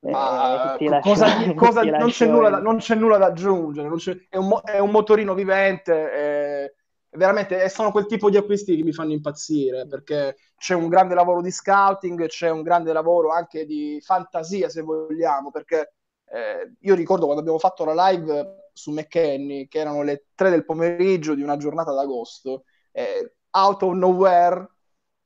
[0.04, 3.88] Ma Eh, co- lascio- cosa- cosa- non, c'è nulla da, non c'è nulla da aggiungere,
[4.28, 6.74] è, un, è un motorino vivente, eh,
[7.10, 11.14] veramente eh, sono quel tipo di acquisti che mi fanno impazzire perché c'è un grande
[11.14, 15.94] lavoro di scouting, c'è un grande lavoro anche di fantasia se vogliamo, perché
[16.26, 20.64] eh, io ricordo quando abbiamo fatto la live su McKenny, che erano le 3 del
[20.64, 24.68] pomeriggio di una giornata d'agosto, eh, out of nowhere,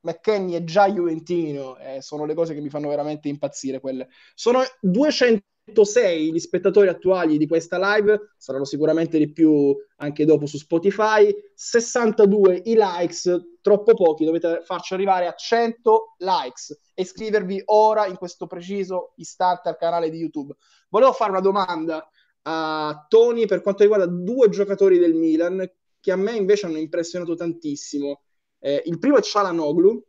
[0.06, 4.08] McKenny è già Juventino, eh, sono le cose che mi fanno veramente impazzire quelle.
[4.34, 10.58] Sono 206 gli spettatori attuali di questa live, saranno sicuramente di più anche dopo su
[10.58, 18.06] Spotify, 62 i likes, troppo pochi, dovete farci arrivare a 100 likes e iscrivervi ora
[18.06, 20.54] in questo preciso istante al canale di YouTube.
[20.88, 22.08] Volevo fare una domanda
[22.42, 27.34] a Tony per quanto riguarda due giocatori del Milan che a me invece hanno impressionato
[27.34, 28.20] tantissimo.
[28.58, 30.02] Eh, il primo è Cialanoglu,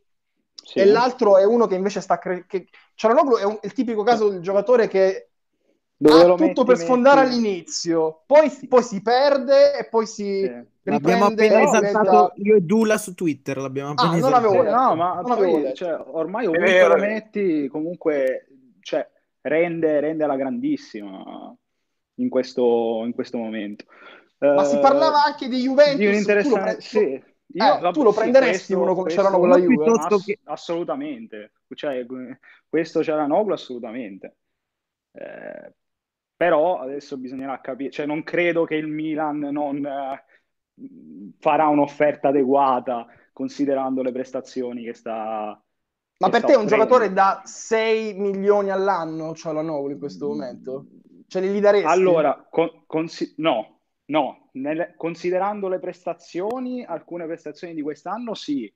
[0.54, 0.80] Sì.
[0.80, 2.68] e l'altro è uno che invece sta crescendo.
[2.96, 5.30] Cialanoglu è un- il tipico caso del giocatore che
[6.00, 10.06] Dove ha lo tutto metti, per sfondare metti- all'inizio, poi, poi si perde e poi
[10.06, 10.76] si Sì.
[10.88, 13.58] L'abbiamo riprende appena esaltato io e Dula su Twitter.
[13.58, 14.76] L'abbiamo appena Ah, non Sì, letto.
[14.76, 15.76] no, ma non avevo poi, letto.
[15.76, 18.48] cioè, ormai ovunque vero, lo metti, comunque,
[18.80, 19.06] cioè,
[19.42, 21.54] rende, rende alla grandissima
[22.16, 23.84] in questo, in questo momento.
[24.40, 25.96] Ma si Eh, parlava anche di Juventus.
[25.98, 27.24] di un tu lo interessante, pre- sì.
[27.54, 29.92] Io, Eh, vabbè, tu lo prenderesti questo- uno come questo- c'erano con la Uno Juve?
[30.00, 31.52] Ass- che- assolutamente.
[31.74, 32.06] Cioè,
[32.68, 34.38] questo c'era Noglu assolutamente.
[35.12, 35.74] Eh,
[36.38, 40.24] Però adesso bisognerà capire, cioè non credo che il Milan non eh,
[41.40, 45.60] farà un'offerta adeguata considerando le prestazioni che sta...
[46.20, 46.84] Ma che per sta te è un offrendo.
[46.86, 50.86] giocatore da 6 milioni all'anno, c'ha la Novoli in questo momento?
[51.28, 51.88] Ce li daresti?
[51.88, 53.77] Allora, con- consi- no,
[54.08, 58.72] no, Nel- considerando le prestazioni, alcune prestazioni di quest'anno sì,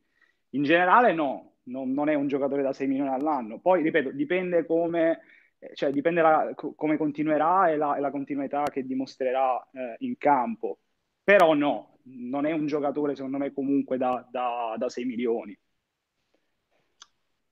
[0.52, 3.60] in generale no, non, non è un giocatore da 6 milioni all'anno.
[3.60, 5.22] Poi, ripeto, dipende come,
[5.60, 9.96] eh, cioè, dipende la- co- come continuerà e la, e la continuità che dimostrerà eh,
[10.00, 10.80] in campo.
[11.24, 15.58] Però no, non è un giocatore secondo me comunque da, da- da 6 milioni.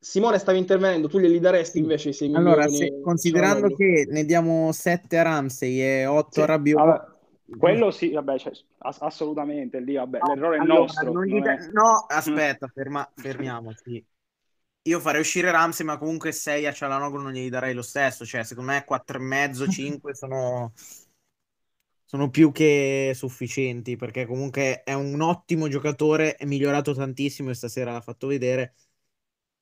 [0.02, 2.78] Simone stavi intervenendo, tu glieli daresti invece i 6 Allora, milioni?
[2.78, 7.19] se- considerando che ne diamo 7 a Ramsey e 8 Sì, a Rabiot, vabbè,
[7.58, 11.20] quello sì, vabbè, cioè, ass- assolutamente, lì, vabbè, No, l'errore è allora, nostro.
[11.24, 14.06] gli non da- è- no, aspetta, ferma- fermiamoci.
[14.84, 18.26] Io farei uscire Ramsey, ma comunque 6 a Cialanoglu non glieli darei lo stesso.
[18.26, 20.74] Cioè, secondo me 4,5, 5 sono,
[22.06, 27.92] sono più che sufficienti, perché comunque è un ottimo giocatore, è migliorato tantissimo e stasera
[27.92, 28.74] l'ha fatto vedere,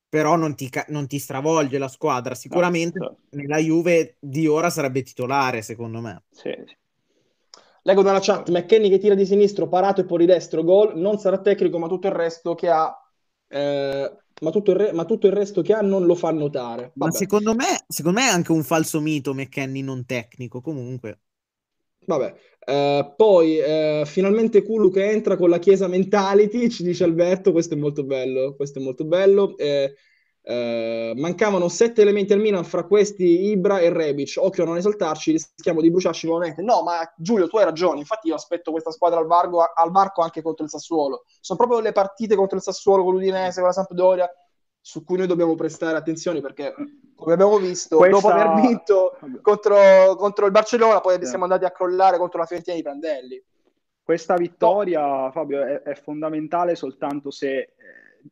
[0.09, 2.35] però non ti, ca- non ti stravolge la squadra.
[2.35, 6.23] Sicuramente No, nella Juve di ora sarebbe titolare, secondo me.
[6.31, 6.77] sì, sì.
[7.87, 11.19] Leggo dalla chat, McKenny che tira di sinistro, parato e poi di destro, gol, non
[11.19, 12.93] sarà tecnico, ma tutto il resto che ha,
[13.47, 16.91] eh, ma, tutto il re- ma tutto il resto che ha non lo fa notare.
[16.95, 21.19] Ma Vabbè, secondo me, secondo me è anche un falso mito McKenny non tecnico, comunque.
[22.05, 22.35] vabbè.
[22.65, 27.75] Eh, poi eh, finalmente Kulu che entra con la chiesa mentality, ci dice Alberto, questo
[27.75, 29.55] è molto bello, questo è molto bello.
[29.57, 29.93] Eh,
[30.49, 34.35] eh, mancavano sette elementi al Milan, fra questi Ibra e Rebic.
[34.37, 36.61] Occhio a non esaltarci, rischiamo di bruciarci nuovamente.
[36.61, 37.99] No, ma Giulio, tu hai ragione.
[37.99, 41.25] Infatti, io aspetto questa squadra al, vargo, al varco anche contro il Sassuolo.
[41.41, 44.31] Sono proprio le partite contro il Sassuolo, con l'Udinese, con la Sampdoria,
[44.79, 46.73] su cui noi dobbiamo prestare attenzione perché,
[47.13, 51.25] come abbiamo visto, Questa- dopo aver vinto contro, contro il Barcellona, poi Sì.
[51.25, 53.43] siamo andati a crollare contro la Fiorentina di Prandelli.
[54.01, 57.75] Questa vittoria, Fabio, è, è fondamentale soltanto se eh,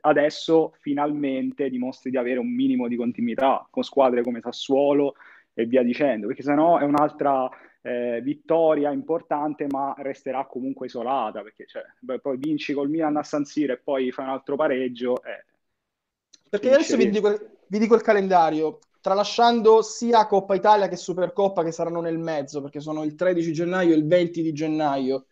[0.01, 5.15] adesso finalmente dimostri di avere un minimo di continuità con squadre come Sassuolo
[5.53, 7.49] e via dicendo, perché sennò è un'altra
[7.81, 13.23] eh, vittoria importante, ma resterà comunque isolata, perché cioè, beh, poi vinci col Milan a
[13.23, 15.21] San Siro e poi fai un altro pareggio.
[15.23, 15.45] eh,
[16.49, 17.29] Perché adesso vi dico,
[17.67, 22.79] vi dico il calendario, tralasciando sia Coppa Italia che Supercoppa che saranno nel mezzo, perché
[22.79, 25.25] sono il 13 gennaio e il 20 di gennaio.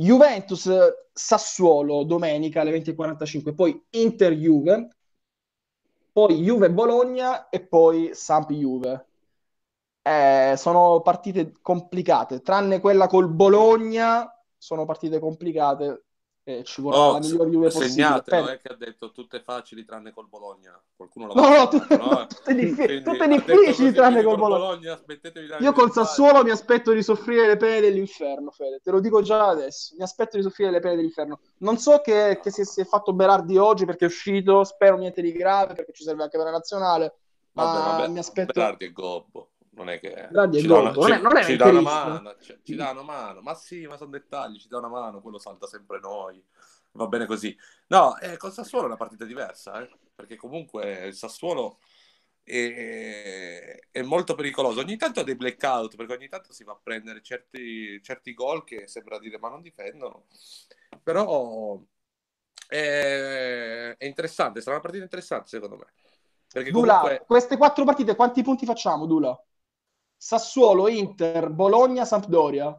[0.00, 0.70] Juventus
[1.12, 4.88] Sassuolo domenica alle 20.45, poi Inter Juve,
[6.12, 9.06] poi Juve Bologna e poi Samp Juve.
[10.02, 16.04] Eh, sono partite complicate, tranne quella col Bologna, sono partite complicate
[16.48, 17.90] e ci vorrà Oh, la miglior Juve possibile.
[17.90, 20.80] segnatelo, Per- eh, che ha detto tutte facili tranne col Bologna.
[20.96, 22.26] Qualcuno l'ha No, no, tutte, no?
[22.26, 24.98] tutte diffi- Quindi, tutte difficili tranne col Bologna.
[25.06, 25.92] dare Io col.
[25.92, 28.80] Sassuolo mi aspetto di soffrire le pene dell'inferno, Fede.
[28.82, 29.94] Te lo dico già adesso.
[29.98, 31.40] Mi aspetto di soffrire le pene dell'inferno.
[31.58, 34.64] Non so che, che si, si è fatto Berardi oggi perché è uscito.
[34.64, 37.14] Spero niente di grave perché ci serve anche per la nazionale.
[37.52, 38.52] Ma Vabbè, vabbè, mi aspetto.
[38.54, 39.50] Berardi e Gobbo.
[39.78, 41.80] Non è che ci dà una, Gobbo, non è- ci- non è ci dà una
[41.80, 43.40] mano, ci, ci dà una mano.
[43.40, 46.44] Ma sì, ma sono dettagli, ci dà una mano, quello salta sempre noi.
[46.92, 47.56] Va bene così.
[47.88, 51.78] No, eh, con Sassuolo è una partita diversa, eh, perché comunque il Sassuolo
[52.42, 54.80] è, è molto pericoloso.
[54.80, 58.64] Ogni tanto ha dei blackout, perché ogni tanto si va a prendere certi, certi gol
[58.64, 60.24] che sembra dire ma non difendono.
[61.02, 61.80] Però
[62.66, 65.92] è, è interessante, sarà una partita interessante secondo me.
[66.50, 67.24] Perché Dula, comunque...
[67.26, 69.38] queste quattro partite, quanti punti facciamo, Dula?
[70.18, 72.78] Sassuolo, Inter, Bologna, Sampdoria.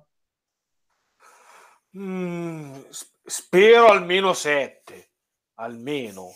[1.98, 2.82] Mm,
[3.26, 5.12] spero almeno sette,
[5.56, 6.32] almeno,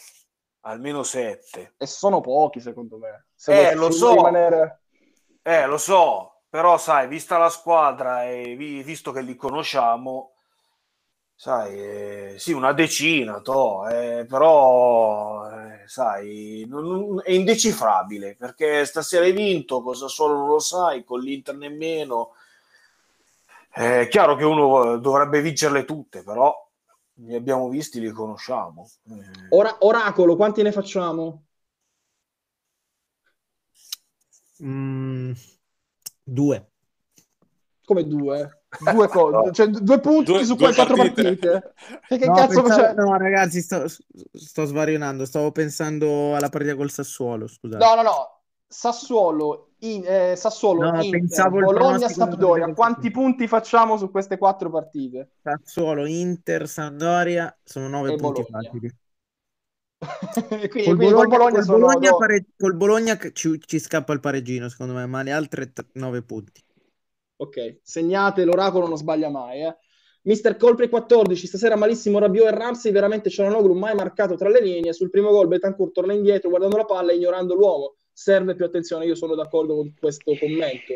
[0.61, 1.73] almeno sette.
[1.77, 3.27] E sono pochi, secondo me.
[3.35, 4.13] Se Eh, lo so.
[4.13, 4.81] rimanere...
[5.45, 10.32] Eh, lo so, però sai, vista la squadra e vi- visto che li conosciamo,
[11.35, 18.85] sai, eh, sì, una decina, toh, eh, però, eh, sai, non- non- è indecifrabile, perché
[18.85, 22.31] stasera hai vinto, cosa solo non lo sai, con l'Inter nemmeno.
[23.69, 26.53] È chiaro che uno dovrebbe vincerle tutte, però
[27.15, 28.87] li abbiamo visti, li conosciamo.
[29.09, 31.45] Eh, Ora- Oracolo, quanti ne facciamo?
[34.59, 35.33] Mm,
[36.25, 36.67] due.
[37.85, 38.62] Come due?
[38.79, 41.37] Due, co- cioè, due punti Due- su quelle quattro partite.
[41.37, 41.73] partite?
[42.09, 42.93] E che No, cazzo pensavo- c'è?
[42.95, 45.25] no, ragazzi, sto, sto svarionando.
[45.25, 47.83] Stavo pensando alla partita col Sassuolo, scusate.
[47.83, 48.41] No, no, no.
[48.67, 52.73] Sassuolo, in- eh, Sassuolo, No, Inter, pensavo il Bologna, Sampdoria.
[52.73, 55.29] Quanti punti facciamo su queste quattro partite?
[55.43, 58.69] Sassuolo, Inter, Sampdoria sono nove E punti Bologna.
[58.69, 58.95] facili.
[60.69, 64.19] quindi, Col Bologna, Bologna col sono Bologna do- pare- col Bologna ci, ci scappa il
[64.19, 66.62] pareggino, secondo me, ma le altre t- nove punti.
[67.35, 69.63] Ok, segnate, l'oracolo non sbaglia mai.
[69.63, 69.75] Eh.
[70.25, 74.93] Mister Colpri 14, stasera malissimo Rabiot e Ramsey, veramente Cialanoglu mai marcato tra le linee,
[74.93, 79.05] sul primo gol Betancourt torna indietro guardando la palla e ignorando l'uomo, serve più attenzione,
[79.05, 80.93] io sono d'accordo con questo commento.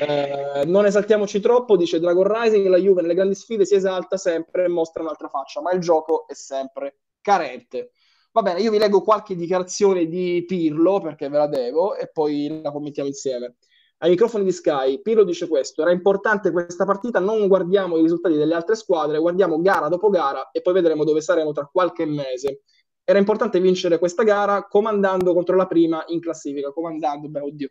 [0.00, 4.64] Eh, non esaltiamoci troppo, dice Dragon Rising, la Juve nelle grandi sfide si esalta sempre
[4.64, 7.92] e mostra un'altra faccia, ma il gioco è sempre carente.
[8.32, 12.60] Va bene, io vi leggo qualche dichiarazione di Pirlo perché ve la devo e poi
[12.62, 13.54] la commentiamo insieme
[13.98, 18.36] ai microfoni di Sky, Pirlo dice questo, era importante questa partita, non guardiamo i risultati
[18.36, 22.62] delle altre squadre, guardiamo gara dopo gara e poi vedremo dove saremo tra qualche mese.
[23.02, 27.70] Era importante vincere questa gara comandando contro la prima in classifica, comandando, beh oddio,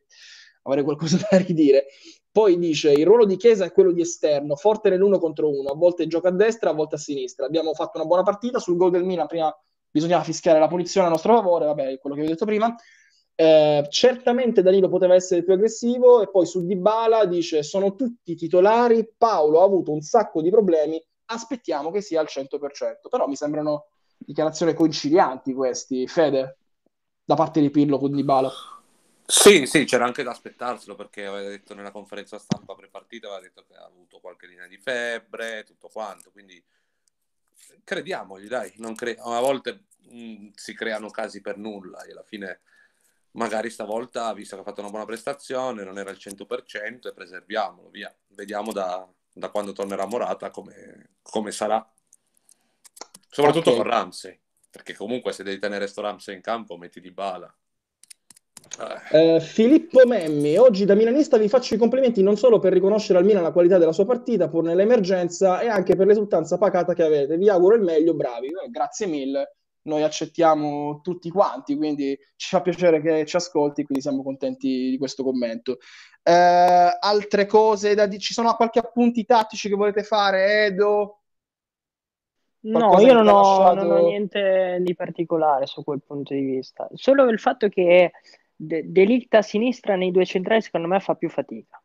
[0.63, 1.85] avrei qualcosa da ridire.
[2.29, 5.75] Poi dice, il ruolo di Chiesa è quello di esterno, forte nell'uno contro uno, a
[5.75, 7.45] volte gioca a destra, a volte a sinistra.
[7.45, 9.55] Abbiamo fatto una buona partita, sul gol del Milan prima
[9.89, 12.75] bisognava fischiare la punizione a nostro favore, vabbè, quello che vi ho detto prima.
[13.39, 19.13] Eh, certamente Danilo poteva essere più aggressivo e poi su Dybala dice sono tutti titolari,
[19.15, 23.89] Paolo ha avuto un sacco di problemi, aspettiamo che sia al 100%, però mi sembrano
[24.17, 26.57] dichiarazioni concilianti questi, Fede,
[27.23, 28.51] da parte di Pirlo con Dybala.
[29.23, 33.63] Sì, sì, c'era anche da aspettarselo perché aveva detto nella conferenza stampa pre-partita, aveva detto
[33.67, 36.59] che ha avuto qualche linea di febbre, tutto quanto, quindi
[37.83, 42.61] crediamogli, dai, cre- a volte mh, mm, si creano casi per nulla e alla fine
[43.37, 47.89] magari stavolta, visto che ha fatto una buona prestazione, non era al 100% e preserviamolo,
[47.89, 48.13] via.
[48.29, 51.87] Vediamo da, da quando tornerà Morata come, come sarà.
[53.29, 53.81] Soprattutto okay.
[53.81, 57.53] con Ramsey, perché comunque se devi tenere sto Ramsey in campo metti di bala.
[59.11, 59.35] Eh.
[59.35, 63.25] Eh, Filippo Memmi, oggi da milanista vi faccio i complimenti non solo per riconoscere al
[63.25, 67.37] Milan la qualità della sua partita pur nell'emergenza e anche per l'esultanza pacata che avete.
[67.37, 68.47] Vi auguro il meglio, bravi.
[68.47, 69.56] Eh, grazie mille
[69.87, 74.97] noi accettiamo tutti quanti, quindi ci fa piacere che ci ascolti, quindi siamo contenti di
[74.97, 75.79] questo commento.
[76.21, 78.21] Eh, altre cose da dire?
[78.21, 81.21] Ci sono qualche appunti tattici che volete fare, Edo?
[82.59, 83.87] No, io non ho, lasciato...
[83.87, 86.87] non ho, niente di particolare su quel punto di vista.
[86.93, 88.11] Solo il fatto che
[88.59, 91.79] De- Delict a sinistra nei due centrali secondo me fa più fatica.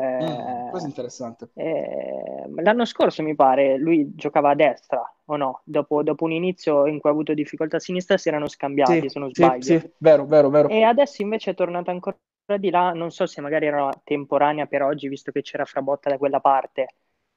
[0.00, 1.48] Mm, eh, questo è interessante.
[1.54, 5.62] Eh, l'anno scorso mi pare lui giocava a destra o no?
[5.64, 9.08] Dopo, dopo, un inizio in cui ha avuto difficoltà a sinistra si erano scambiati, sì,
[9.08, 9.62] se non sbaglio.
[9.62, 10.68] Sì, sì, vero, vero, vero.
[10.68, 12.16] E adesso invece è tornato ancora
[12.58, 16.16] di là, non so se magari era temporanea per oggi, visto che c'era Frabotta da
[16.16, 16.86] quella parte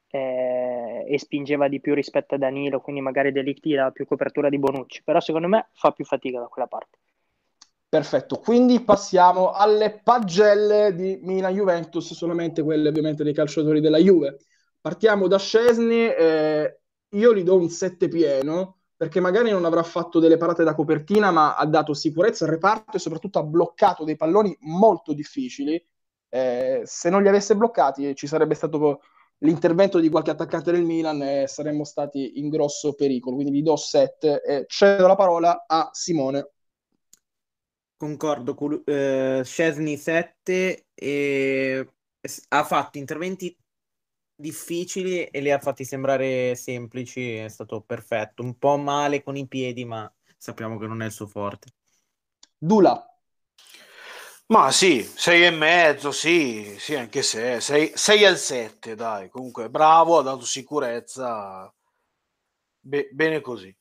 [0.08, 4.58] eh, e spingeva di più rispetto a Danilo, quindi magari Delicti dava più copertura di
[4.58, 6.98] Bonucci, però secondo me fa più fatica da quella parte.
[7.92, 14.38] Perfetto, quindi passiamo alle pagelle di Milan-Juventus, solamente quelle ovviamente dei calciatori della Juve.
[14.80, 20.20] Partiamo da Scesni, eh, io gli do un 7 pieno, perché magari non avrà fatto
[20.20, 24.16] delle parate da copertina, ma ha dato sicurezza al reparto e soprattutto ha bloccato dei
[24.16, 25.78] palloni molto difficili.
[26.30, 29.02] Eh, se non li avesse bloccati ci sarebbe stato
[29.40, 33.36] l'intervento di qualche attaccante del Milan e saremmo stati in grosso pericolo.
[33.36, 36.52] Quindi gli do 7 e cedo la parola a Simone
[38.02, 41.88] concordo con eh, Scesni 7 e
[42.48, 43.56] ha fatto interventi
[44.34, 49.46] difficili e li ha fatti sembrare semplici, è stato perfetto, un po' male con i
[49.46, 51.68] piedi, ma sappiamo che non è il suo forte.
[52.58, 53.06] Dula.
[54.46, 60.18] Ma sì, 6 e mezzo, sì, sì, anche se 6 al 7, dai, comunque bravo,
[60.18, 61.72] ha dato sicurezza,
[62.80, 63.72] Be- bene così.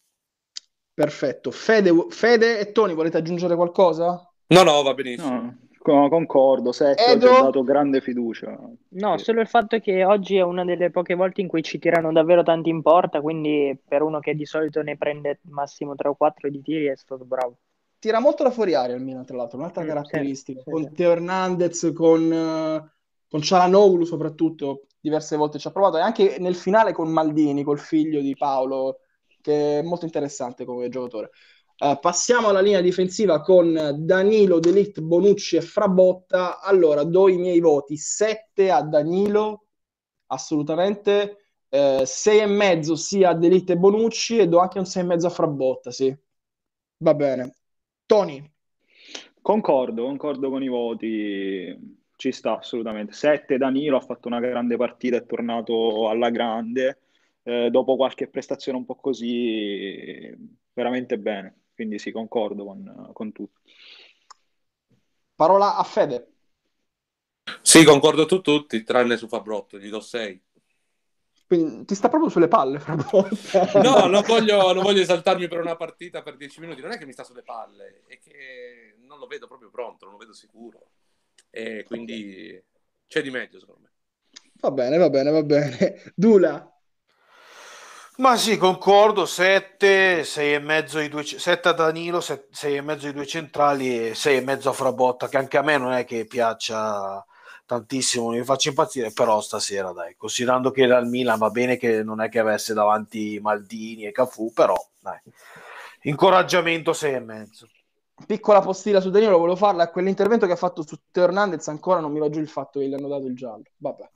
[0.93, 1.51] Perfetto.
[1.51, 4.30] Fede, Fede e Tony, volete aggiungere qualcosa?
[4.47, 5.58] No, no, va benissimo.
[5.84, 7.36] No, concordo, Sette Edo...
[7.38, 8.56] ha dato grande fiducia.
[8.89, 12.12] No, solo il fatto che oggi è una delle poche volte in cui ci tirano
[12.12, 16.15] davvero tanti in porta, quindi per uno che di solito ne prende massimo 3 o
[16.15, 17.58] 4 di tiri è stato bravo.
[17.97, 20.62] Tira molto da fuori aria il Milan, tra l'altro, un'altra mm, caratteristica.
[20.63, 22.89] Sì, con sì, Teo Hernandez, con, uh,
[23.27, 27.80] con Cialanoglu soprattutto, diverse volte ci ha provato, e anche nel finale con Maldini, col
[27.80, 29.00] figlio di Paolo,
[29.41, 31.32] che è molto interessante come giocatore.
[31.82, 36.62] Uh, passiamo alla linea difensiva con Danilo, Delict, Bonucci e Frabotta.
[36.62, 39.65] Allora, do i miei voti: 7 a Danilo,
[40.27, 41.38] assolutamente,
[41.69, 45.06] uh, 6 e mezzo sia a Delict e Bonucci e do anche un 6 e
[45.06, 46.15] mezzo a Frabotta, sì.
[46.98, 47.56] Va bene.
[48.06, 48.48] Tony.
[49.42, 51.98] Concordo, concordo con i voti.
[52.15, 53.13] Ci sta assolutamente.
[53.13, 57.00] 7 Danilo ha fatto una grande partita, è tornato alla grande
[57.44, 60.33] eh, dopo qualche prestazione un po' così,
[60.73, 61.63] veramente bene.
[61.73, 63.60] Quindi sì, concordo con, con tutto.
[65.35, 66.27] Parola a Fede.
[67.62, 70.44] Sì, concordo su tutti, tranne su Fabrotto, gli do 6.
[71.48, 73.81] Quindi ti sta proprio sulle palle, Fabrotto.
[73.81, 77.06] no, non voglio, non voglio esaltarmi per una partita per 10 minuti, non è che
[77.06, 80.92] mi sta sulle palle, è che non lo vedo proprio pronto, non lo vedo sicuro.
[81.50, 82.63] E quindi okay.
[83.08, 83.92] c'è di meglio, secondo me.
[84.62, 86.02] Va bene, va bene, va bene.
[86.15, 86.71] Dula.
[88.17, 93.07] Ma sì, concordo, 7, 6 e mezzo i due, 7 a Danilo, 6 e mezzo
[93.07, 96.05] i due centrali e 6 e mezzo a Frabotta, che anche a me non è
[96.05, 97.25] che piaccia
[97.65, 102.03] tantissimo, mi faccia impazzire, però stasera dai, considerando che era il Milan va bene che
[102.03, 105.19] non è che avesse davanti Maldini e Cafù, però dai,
[106.01, 107.69] incoraggiamento 6 e mezzo.
[108.27, 112.12] Piccola postilla su Danilo, volevo farla, quell'intervento che ha fatto su Teo Hernandez ancora non
[112.12, 114.09] mi va giù il fatto che gli hanno dato il giallo, vabbè.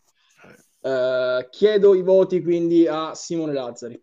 [0.86, 3.99] Uh, chiedo i voti quindi a Simone Lazzari.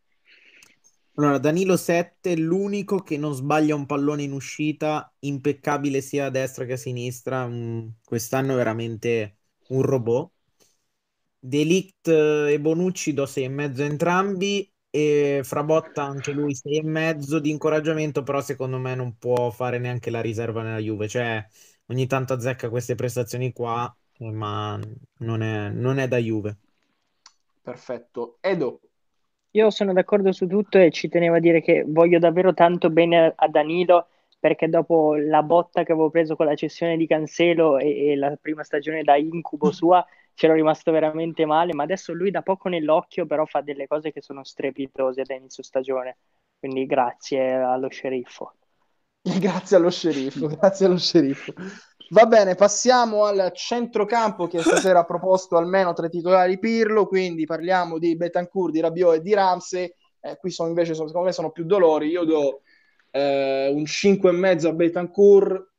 [1.14, 6.64] Allora, Danilo 7, l'unico che non sbaglia un pallone in uscita, impeccabile sia a destra
[6.64, 7.47] che a sinistra.
[7.47, 9.37] Mm, quest'anno è veramente
[9.68, 10.33] un robot.
[11.45, 18.78] Delict e Bonucci do 6,5 entrambi e Frabotta anche lui 6,5 di incoraggiamento, però secondo
[18.78, 21.09] me non può fare neanche la riserva nella Juve.
[21.09, 21.45] Cioè,
[21.87, 24.78] ogni tanto azzecca queste prestazioni qua, ma
[25.18, 26.59] non è, non è da Juve.
[27.63, 28.39] Perfetto.
[28.43, 28.81] Edo.
[29.55, 33.33] Io sono d'accordo su tutto e ci tenevo a dire che voglio davvero tanto bene
[33.37, 34.09] a Danilo
[34.39, 38.37] perché dopo la botta che avevo preso con la cessione di Cancelo e, e la
[38.41, 40.05] prima stagione da incubo sua
[40.35, 44.23] c'ero rimasto veramente male, ma adesso lui da poco nell'occhio però fa delle cose che
[44.23, 46.17] sono strepitose da inizio stagione,
[46.59, 48.55] quindi grazie allo sceriffo.
[49.25, 51.53] Grazie allo sceriffo, grazie allo sceriffo.
[52.13, 57.99] Va bene, passiamo al centrocampo che stasera ha proposto almeno tre titolari Pirlo, quindi parliamo
[57.99, 59.95] di Betancourt, di Rabiot e di Ramsey.
[60.21, 62.09] Eh, qui sono invece, sono, secondo me, sono più dolori.
[62.09, 62.61] Io do
[63.13, 65.73] eh, un 5,5 a Betancourt,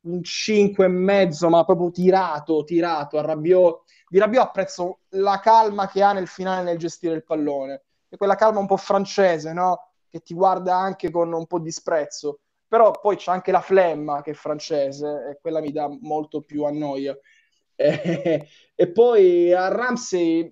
[0.00, 3.82] un 5,5 ma proprio tirato, tirato a Rabiot.
[4.08, 8.34] Di Rabiot apprezzo la calma che ha nel finale nel gestire il pallone, è quella
[8.34, 9.92] calma un po' francese, no?
[10.08, 12.40] Che ti guarda anche con un po' di sprezzo
[12.72, 16.64] però poi c'è anche la flemma che è francese e quella mi dà molto più
[16.64, 17.14] a noia.
[17.74, 20.50] E, e poi a Ramsey,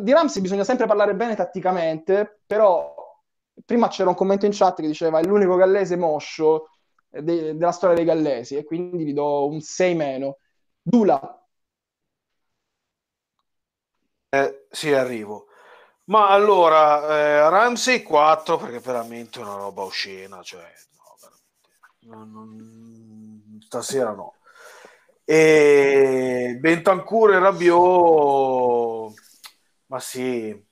[0.00, 2.94] di Ramsey bisogna sempre parlare bene tatticamente, però
[3.66, 6.70] prima c'era un commento in chat che diceva è l'unico gallese moscio
[7.10, 10.38] de- della storia dei gallesi e quindi gli do un 6 meno.
[10.80, 11.46] Dula.
[14.30, 15.48] Eh, sì, arrivo.
[16.04, 20.64] Ma allora, eh, Ramsey 4 perché veramente è una roba oscena, cioè
[22.06, 24.34] non, non, stasera no.
[25.24, 29.14] E Bentancur e Rabiot,
[29.86, 30.64] ma sì,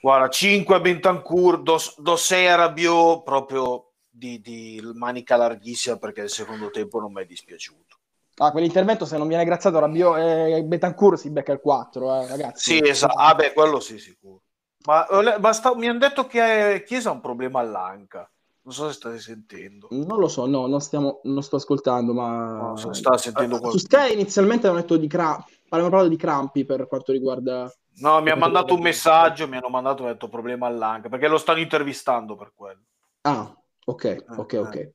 [0.00, 6.22] guarda, 5 a Bentancur, do, do 6 a Rabiot proprio di, di, manica larghissima perché
[6.22, 7.98] il secondo tempo non mi è dispiaciuto.
[8.38, 12.72] Ah, quell'intervento se non viene graziato Rabiot e Bentancur si becca il 4, eh, ragazzi.
[12.72, 14.42] Sì, esatto, ah, beh, quello sì, sicuro.
[14.86, 15.06] Ma,
[15.38, 18.30] ma sta, mi hanno detto che Chiesa ha un problema all'anca.
[18.62, 19.88] Non so se state sentendo.
[19.90, 22.74] Non lo so, no, non, stiamo, non sto ascoltando, ma...
[22.74, 23.78] No, sta sentendo qualcosa.
[23.78, 27.72] Su Sky inizialmente hanno detto di crampi, avevano parlato di crampi per quanto riguarda...
[27.96, 31.38] No, mi ha mandato un messaggio, mi hanno mandato, ho detto problema all'anca, perché lo
[31.38, 32.82] stanno intervistando per quello.
[33.22, 33.54] Ah,
[33.84, 34.74] ok, eh, ok, ok.
[34.74, 34.94] Eh.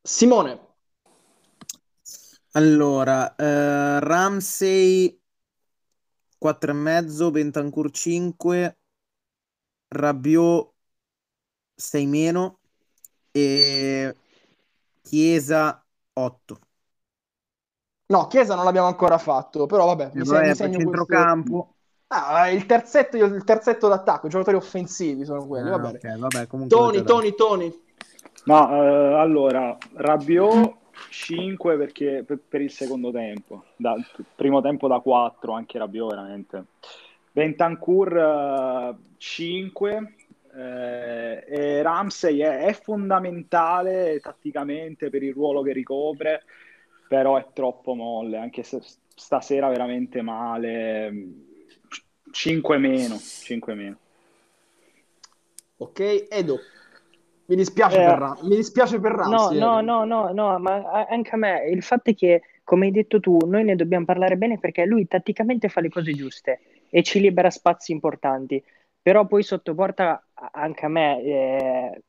[0.00, 0.68] Simone.
[2.52, 5.18] Allora, eh, Ramsey
[6.42, 8.78] 4,5, Bentancur 5,
[9.88, 10.72] Rabiot
[11.74, 12.58] 6 meno,
[13.32, 14.14] e
[15.02, 16.58] Chiesa 8.
[18.06, 21.50] No, Chiesa non l'abbiamo ancora fatto, però vabbè, mi, vabbè, mi segno centrocampo.
[21.50, 21.76] Questo...
[22.14, 25.96] Ah, il terzetto, il terzetto d'attacco, i giocatori offensivi sono quelli, ah, va bene.
[25.96, 27.82] Okay, vabbè, Tony, Tony, Tony.
[28.44, 30.74] No, eh, allora, Rabiot
[31.08, 33.96] 5 perché, per, per, il secondo tempo, da,
[34.34, 36.64] primo tempo da 4, anche Rabiot veramente.
[37.32, 40.14] Bentancur uh, 5
[40.54, 46.42] eh, e Ramsey è, è, fondamentale tatticamente per il ruolo che ricopre,
[47.08, 48.80] però è troppo molle, anche se
[49.14, 51.12] stasera veramente male.
[52.30, 53.96] 5 meno, 5 meno.
[55.78, 56.58] Ok, Edo.
[57.46, 59.58] Mi dispiace, eh, per, Ram- mi dispiace per Ramsey.
[59.58, 62.92] No, no, no, no, no, ma anche a me il fatto è che, come hai
[62.92, 67.02] detto tu, noi ne dobbiamo parlare bene perché lui tatticamente fa le cose giuste e
[67.02, 68.62] ci libera spazi importanti
[69.02, 71.22] però poi sottoporta anche a me.
[71.22, 72.02] Eh,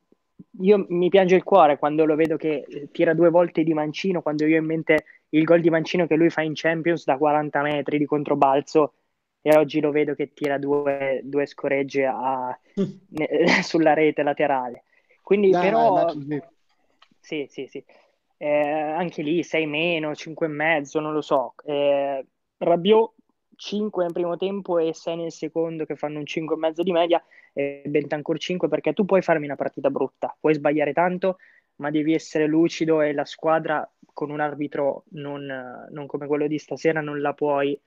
[0.60, 4.46] io mi piange il cuore quando lo vedo che tira due volte di mancino, quando
[4.46, 7.60] io ho in mente il gol di mancino che lui fa in Champions da 40
[7.62, 8.94] metri di controbalzo
[9.42, 12.56] e oggi lo vedo che tira due, due scoregge a,
[13.10, 13.28] ne,
[13.62, 14.84] sulla rete laterale.
[15.20, 16.14] Quindi Dai, però...
[16.14, 16.42] Vai,
[17.18, 17.82] sì, sì, sì.
[18.36, 21.54] Eh, anche lì 6 meno, 5 e mezzo, non lo so.
[21.64, 22.24] Eh,
[22.58, 23.12] Rabiot
[23.56, 27.82] 5 nel primo tempo e 6 nel secondo che fanno un 5,5 di media e
[27.86, 31.38] Bentancur 5 perché tu puoi farmi una partita brutta, puoi sbagliare tanto
[31.76, 36.58] ma devi essere lucido e la squadra con un arbitro non, non come quello di
[36.58, 37.78] stasera non la puoi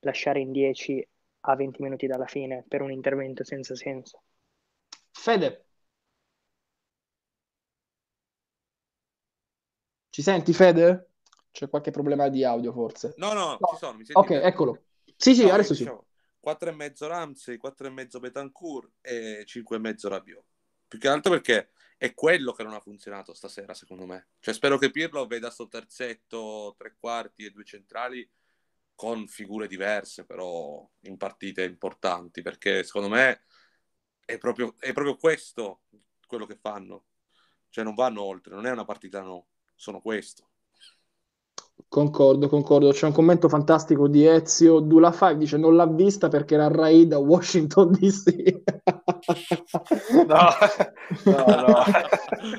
[0.00, 1.06] lasciare in 10
[1.44, 4.22] a 20 minuti dalla fine per un intervento senza senso.
[5.12, 5.64] Fede.
[10.10, 11.08] Ci senti Fede?
[11.50, 13.14] C'è qualche problema di audio forse?
[13.16, 13.68] No, no, No.
[13.68, 13.96] ci sono.
[13.98, 14.42] Mi Ok, sentite?
[14.42, 14.82] eccolo.
[15.20, 15.82] Sì, sì, No, adesso sì.
[15.82, 16.06] diciamo,
[16.40, 20.44] 4,5 Ramsey, 4,5 Betancourt e 5,5 Rabiot.
[20.88, 24.28] Più che altro perché è quello che non ha funzionato stasera, secondo me.
[24.38, 28.26] Cioè, spero che Pirlo veda sto terzetto, tre quarti e due centrali
[28.94, 33.42] con figure diverse, però in partite importanti, perché secondo me
[34.24, 35.82] è proprio, è proprio questo
[36.26, 37.08] quello che fanno.
[37.68, 40.49] Cioè, non vanno oltre, non è una partita no, sono questo.
[41.88, 42.90] Concordo, concordo.
[42.90, 47.18] C'è un commento fantastico di Ezio Dula5 dice non l'ha vista perché era Raid a
[47.18, 48.62] Washington DC.
[50.26, 50.48] No,
[51.24, 51.44] no,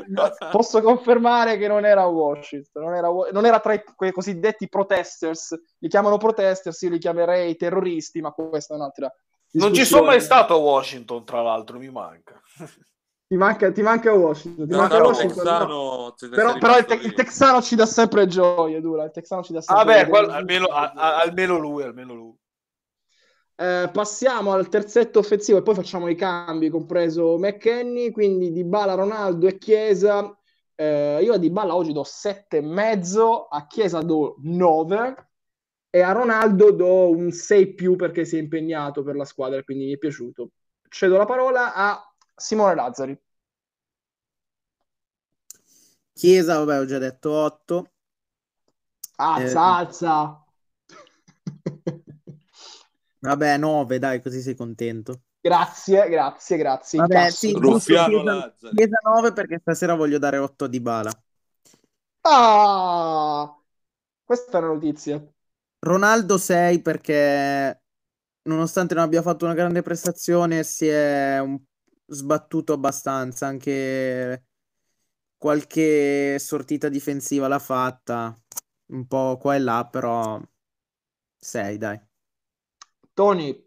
[0.08, 0.30] no.
[0.52, 5.60] Posso confermare che non era Washington, non era, non era tra i, quei cosiddetti protesters.
[5.80, 9.12] Li chiamano protesters, io li chiamerei terroristi, ma questa è un'altra
[9.54, 12.40] Non ci sono mai stato a Washington, tra l'altro, mi manca.
[13.32, 15.54] Ti manca, ti manca Washington, ti No, manca no, Washington, no.
[15.54, 19.06] Texano, ne Però, però il, te- il texano ci dà sempre gioia, Dura.
[19.06, 20.10] Il texano ci dà sempre Vabbè, gioia.
[20.10, 22.36] quel- almeno, a- a- almeno lui, almeno lui.
[23.56, 29.48] Eh, passiamo al terzetto offensivo e poi facciamo i cambi, compreso McKenny, quindi Dybala, Ronaldo
[29.48, 30.38] e Chiesa.
[30.76, 35.30] Eh, io a Dybala oggi do 7,5, a Chiesa do 9
[35.90, 39.64] e a Ronaldo do un 6 più perché si è impegnato per la squadra e
[39.64, 40.50] quindi mi è piaciuto.
[40.90, 42.11] Cedo la parola a
[42.42, 43.18] Simone Lazzari.
[46.14, 47.92] Chiesa, vabbè, ho già detto 8.
[49.18, 49.56] Alza, Eh.
[49.56, 50.46] alza.
[53.20, 55.22] Vabbè, 9, dai, così sei contento.
[55.40, 57.00] Grazie, grazie, grazie.
[57.00, 58.76] Vabbè, sì, Ruffiano Chiesa, Lazzari.
[58.76, 61.12] Chiesa 9 perché stasera voglio dare 8 di bala.
[62.22, 63.56] Ah,
[64.24, 65.24] questa è una notizia.
[65.80, 67.82] Ronaldo 6 perché
[68.44, 71.60] nonostante non abbia fatto una grande prestazione si è un-
[72.12, 74.46] sbattuto abbastanza, anche
[75.38, 78.36] qualche sortita difensiva l'ha fatta,
[78.88, 80.42] un po' qua e là, però
[81.38, 82.00] 6 dai.
[83.16, 83.64] Tony,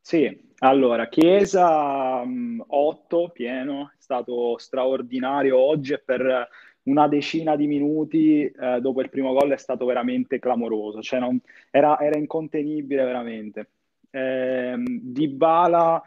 [0.00, 2.22] Sì, allora, Chiesa
[2.66, 6.48] 8 pieno, è stato straordinario oggi e per
[6.84, 11.40] una decina di minuti eh, dopo il primo gol è stato veramente clamoroso, cioè non-
[11.70, 13.70] era, era incontenibile veramente.
[14.10, 16.02] Ehm, Dybala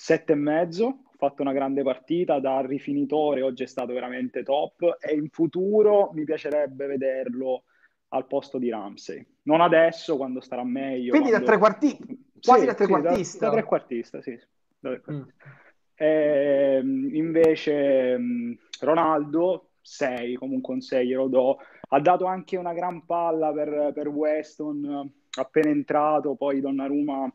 [0.00, 4.96] 7 e mezzo, ha fatto una grande partita, da rifinitore oggi è stato veramente top
[4.98, 7.64] e in futuro mi piacerebbe vederlo
[8.08, 9.22] al posto di Ramsey.
[9.42, 11.10] Non adesso, quando starà meglio.
[11.10, 12.04] quindi da quando- trequartista,
[12.40, 13.46] quasi Sì, da sì, trequartista.
[13.46, 14.40] da trequartista, sì.
[14.78, 15.44] da trequartista.
[15.46, 15.50] Mm.
[15.96, 21.58] Ehm, invece mh, Ronaldo 6, comunque un 6 glielo do.
[21.90, 27.30] Ha dato anche una gran palla per, per Weston, appena entrato, poi Donnarumma,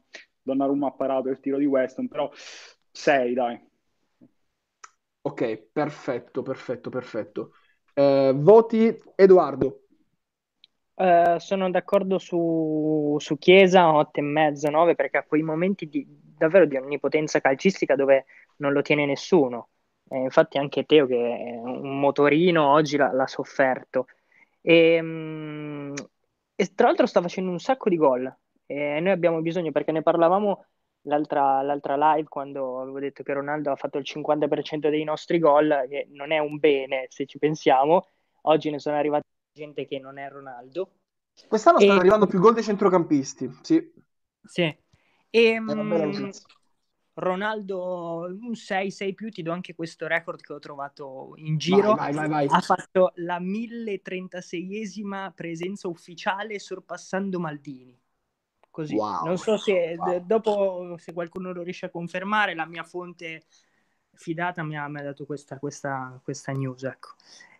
[0.45, 2.29] Donnarumma ha parato il tiro di Weston, però
[2.91, 3.59] 6 dai.
[5.21, 7.51] Ok, perfetto, perfetto, perfetto.
[7.95, 9.81] Eh, voti Edoardo.
[10.93, 16.77] Eh, sono d'accordo su, su Chiesa 8,5, 9 perché ha quei momenti di, davvero di
[16.77, 18.25] onnipotenza calcistica dove
[18.57, 19.69] non lo tiene nessuno.
[20.07, 24.05] Eh, infatti anche Teo che è un motorino oggi l'ha, l'ha sofferto.
[24.61, 25.93] E, mm,
[26.55, 28.31] e tra l'altro sta facendo un sacco di gol
[28.65, 30.65] e noi abbiamo bisogno perché ne parlavamo
[31.03, 35.85] l'altra, l'altra live quando avevo detto che Ronaldo ha fatto il 50% dei nostri gol,
[35.89, 38.07] che non è un bene se ci pensiamo.
[38.43, 40.91] Oggi ne sono arrivati gente che non è Ronaldo.
[41.47, 43.59] Quest'anno stanno E- arrivando più gol dei centrocampisti.
[43.61, 43.91] Sì,
[44.43, 44.75] Sì.
[45.29, 46.53] E, notizia.
[47.17, 51.93] Ronaldo un 6, 6 più, ti do anche questo record che ho trovato in giro.
[51.93, 52.47] Vai, vai, vai.
[52.49, 57.97] Ha fatto la 1036esima presenza ufficiale sorpassando Maldini.
[58.75, 58.93] Così.
[58.95, 59.23] Wow.
[59.23, 60.19] Non so se Wow.
[60.25, 63.43] dopo se qualcuno lo riesce a confermare, la mia fonte
[64.11, 66.83] fidata mi ha, mi ha dato questa, questa, questa news.
[66.83, 67.09] Ecco.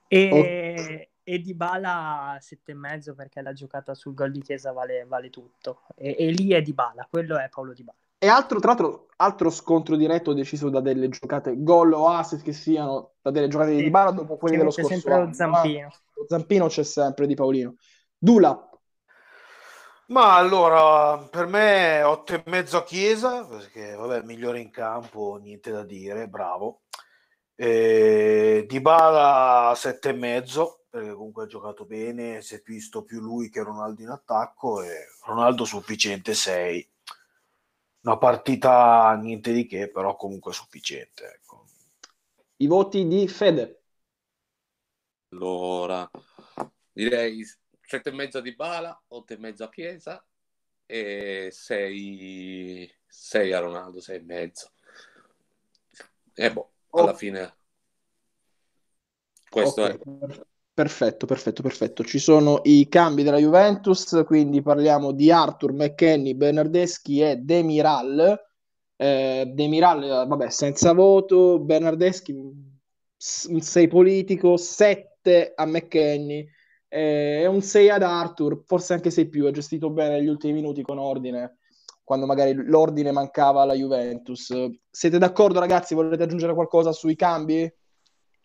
[0.10, 5.84] E, e Dybala 7,5 perché la giocata sul gol di Chiesa vale, vale tutto.
[5.96, 7.98] E, e lì è Dybala, quello è Paolo Dybala.
[8.18, 12.52] E altro, tra l'altro, altro scontro diretto deciso da delle giocate gol o assist che
[12.52, 13.84] siano da delle giocate di Sì.
[13.84, 15.34] Dybala dopo quelle dello scorso sempre lo anno.
[15.34, 15.90] zampino.
[16.16, 17.76] Lo zampino c'è sempre di Paolino.
[18.18, 18.70] Dula,
[20.08, 25.72] Ma allora, per me 8 e mezzo a Chiesa, perché vabbè, migliore in campo, niente
[25.72, 26.84] da dire, bravo.
[27.56, 33.50] E Dybala 7 e mezzo, perché comunque ha giocato bene, si è visto più lui
[33.50, 36.88] che Ronaldo in attacco e Ronaldo sufficiente 6.
[38.02, 41.66] Una partita niente di che, però comunque sufficiente, ecco.
[42.58, 43.82] i voti di Fede.
[45.30, 46.10] Allora,
[46.92, 47.44] direi
[47.86, 50.26] 7 e mezzo di Bala, 8 e mezzo a Chiesa,
[50.86, 54.72] e 6, 6 a Ronaldo, 6 e mezzo.
[56.34, 57.16] E boh, alla oh.
[57.16, 57.56] fine
[59.50, 59.98] questo okay.
[59.98, 60.46] è.
[60.76, 62.04] Perfetto, perfetto, perfetto.
[62.04, 68.38] Ci sono i cambi della Juventus, quindi parliamo di Arthur, McKenny, Bernardeschi e Demiral.
[68.98, 76.46] Eh, Demiral, vabbè, senza voto, Bernardeschi un 6 politico, 7 a McKenny
[76.88, 80.54] eh, e un 6 ad Arthur, forse anche 6 più, ha gestito bene gli ultimi
[80.54, 81.58] minuti con ordine,
[82.04, 84.54] quando magari l'ordine mancava alla Juventus.
[84.90, 85.96] Siete d'accordo ragazzi?
[85.96, 87.72] Volete aggiungere qualcosa sui cambi?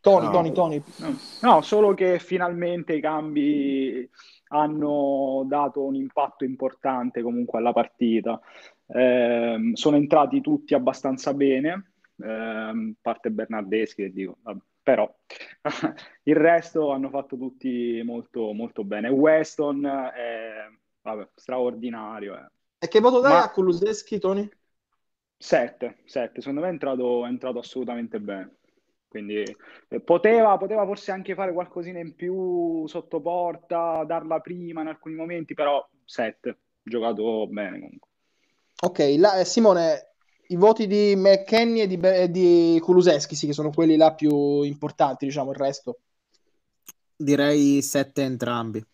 [0.01, 0.33] Tony, no.
[0.33, 0.83] Tony, Tony.
[0.97, 1.17] No.
[1.43, 4.09] no, solo che finalmente i cambi
[4.49, 8.41] hanno dato un impatto importante comunque alla partita.
[8.87, 15.13] Eh, sono entrati tutti abbastanza bene, eh, parte Bernardeschi che dico, vabbè, però
[16.25, 19.09] il resto hanno fatto tutti molto, molto bene.
[19.09, 20.69] Weston è
[21.03, 22.37] vabbè, straordinario.
[22.37, 22.47] Eh.
[22.79, 23.45] E che voto dai Ma...
[23.45, 24.49] a Kuluseschi, Tony?
[25.37, 28.57] 7, 7, secondo me è entrato, è entrato assolutamente bene.
[29.09, 29.43] Quindi
[29.89, 35.15] eh, poteva, poteva, forse anche fare qualcosina in più sotto porta, darla prima in alcuni
[35.15, 38.09] momenti, però 7, giocato bene comunque.
[38.83, 40.10] Ok, la, eh, Simone,
[40.51, 44.63] i voti di McKenny e di, e di Kuluseschi, sì, che sono quelli là più
[44.63, 45.99] importanti, diciamo, il resto.
[47.17, 48.85] Direi 7 entrambi.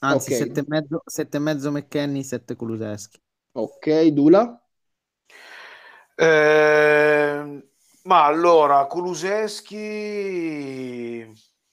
[0.00, 1.26] Anzi, 7 okay.
[1.30, 3.20] e mezzo McKenny, 7 Kuluseschi.
[3.52, 4.62] Ok, Dula?
[6.14, 7.68] Eh
[8.02, 9.78] ma allora, Kuluseschi...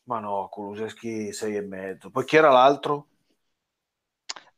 [0.03, 2.09] Ma no, Kuluseschi 6 e mezzo.
[2.09, 3.07] Poi chi era l'altro?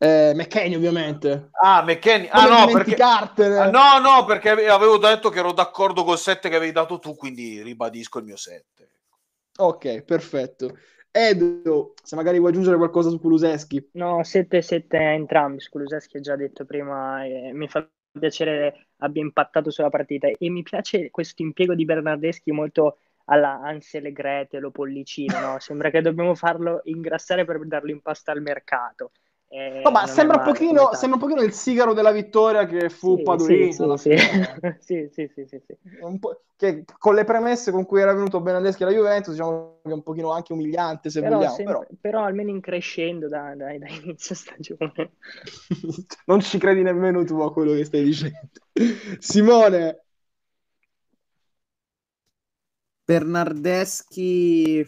[0.01, 1.49] Eh, McKenny ovviamente.
[1.61, 2.29] Ah, McKenny.
[2.31, 2.95] Ah, no, perché...
[2.95, 7.15] ah, no, no, perché avevo detto che ero d'accordo col 7 che avevi dato tu,
[7.15, 8.89] quindi ribadisco il mio 7.
[9.57, 10.77] Ok, perfetto.
[11.11, 13.89] Edo, se magari vuoi aggiungere qualcosa su Kuluseschi.
[13.93, 19.69] No, 7-7 entrambi, su Kuluseschi ho già detto prima, eh, mi fa piacere abbia impattato
[19.69, 24.71] sulla partita e mi piace questo impiego di Bernardeschi molto alla Ansel e Gretel o
[24.71, 25.59] Pollicino, no?
[25.59, 29.11] sembra che dobbiamo farlo ingrassare per darlo in pasta al mercato.
[29.51, 33.23] Eh, ma sembra un, pochino, sembra un, pochino, il sigaro della vittoria che fu sì,
[33.23, 33.97] Padolino.
[33.97, 34.15] Sì
[34.79, 35.75] sì, sì, sì, sì, sì,
[36.55, 40.03] che con le premesse con cui era venuto Benedeschi alla Juventus, diciamo che è un
[40.03, 41.55] pochino anche umiliante se però, vogliamo.
[41.55, 41.87] Sempre, però.
[41.99, 42.23] però.
[42.25, 45.13] almeno in crescendo da, da, da inizio stagione.
[46.25, 48.49] non ci credi nemmeno tu a quello che stai dicendo.
[49.17, 50.03] Simone.
[53.03, 54.87] Bernardeschi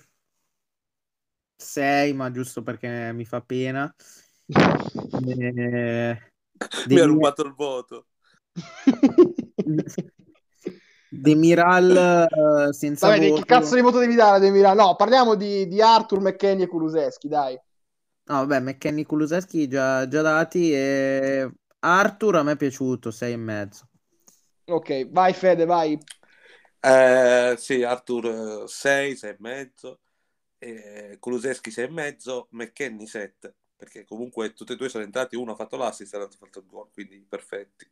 [1.55, 3.93] 6, ma giusto perché mi fa pena.
[4.51, 6.17] Eh,
[6.87, 8.07] Mi ha rubato il voto.
[11.13, 13.41] Demiral uh, senza Vabbè, voto.
[13.41, 14.75] che cazzo di voto devi dare a Demiral?
[14.75, 17.59] No, parliamo di, di Arthur, McKenny e Kuluseschi, dai.
[18.25, 23.33] No, vabbè, McKenny e Kuluseschi già, già dati e Arthur a me è piaciuto, sei
[23.33, 23.89] e mezzo.
[24.65, 25.99] Ok, vai Fede, vai.
[26.79, 29.99] Eh, sì, Arthur 6, 6 e mezzo,
[30.59, 35.53] eh, Kuluseschi 6 e mezzo, McKenny 7 perché comunque tutti e due sono entrati, uno
[35.53, 37.89] ha fatto l'assist e l'altro ha fatto il gol, quindi perfetti.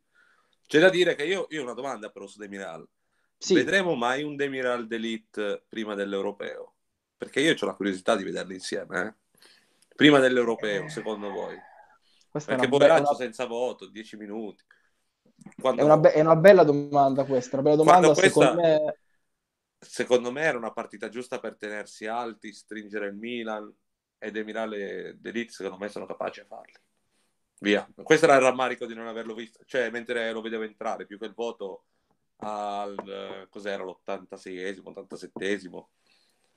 [0.64, 2.88] C'è da dire che io, io ho una domanda però su Demiral.
[3.36, 3.54] Sì.
[3.54, 6.74] Vedremo mai un Demiral d'Elite prima dell'Europeo?
[7.16, 9.14] Perché io ho la curiosità di vederli insieme, eh?
[9.96, 10.90] Prima dell'Europeo, eh...
[10.90, 11.58] secondo voi?
[12.30, 14.62] Questa perché poveraccio be- senza voto, 10 minuti.
[15.60, 15.82] Quando...
[15.82, 18.28] È, una be- è, una bella domanda questa, una bella domanda questa...
[18.28, 18.98] secondo me...
[19.76, 23.74] Secondo me era una partita giusta per tenersi alti, stringere il Milan,
[24.20, 26.74] ed Emirale Deliz secondo me sono capaci a farli.
[27.60, 27.86] Via.
[28.02, 31.26] Questo era il rammarico di non averlo visto, cioè mentre lo vedevo entrare, più che
[31.26, 31.84] il voto
[32.42, 35.84] al cos'era l'86esimo, 87esimo,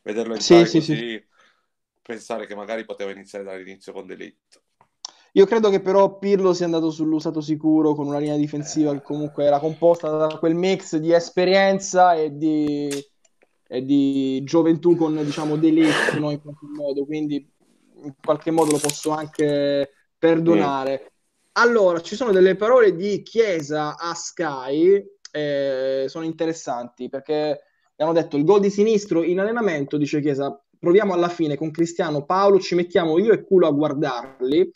[0.01, 1.26] vederlo entrare sì, così, sì, sì.
[2.01, 4.61] pensare che magari poteva iniziare dall'inizio con Delitto.
[5.36, 8.95] Io credo che però Pirlo sia andato sull'usato sicuro con una linea difensiva eh...
[8.95, 12.88] che comunque era composta da quel mix di esperienza e di,
[13.68, 16.30] e di gioventù con diciamo delitto no?
[16.32, 17.51] in qualche modo, quindi
[18.04, 21.01] in qualche modo lo posso anche perdonare.
[21.04, 21.08] Mm.
[21.54, 27.62] Allora, ci sono delle parole di Chiesa a Sky, eh, sono interessanti perché
[27.97, 32.26] hanno detto il gol di sinistro in allenamento, dice Chiesa, proviamo alla fine con Cristiano
[32.26, 34.72] Paolo, ci mettiamo io e culo a guardarli,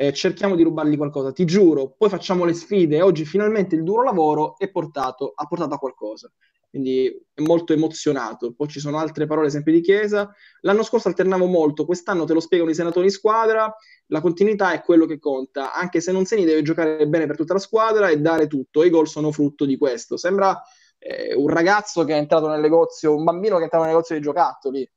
[0.00, 4.04] eh, cerchiamo di rubargli qualcosa, ti giuro, poi facciamo le sfide, oggi finalmente il duro
[4.04, 6.32] lavoro è portato, ha portato a qualcosa
[6.70, 8.52] quindi è molto emozionato.
[8.52, 10.32] Poi ci sono altre parole sempre di Chiesa.
[10.60, 13.74] L'anno scorso alternavo molto, quest'anno te lo spiegano i senatori in squadra,
[14.06, 17.54] la continuità è quello che conta, anche se non Segni deve giocare bene per tutta
[17.54, 20.16] la squadra e dare tutto, i gol sono frutto di questo.
[20.16, 20.60] Sembra
[20.98, 24.14] eh, un ragazzo che è entrato nel negozio, un bambino che è entrato nel negozio
[24.16, 24.90] di giocattoli.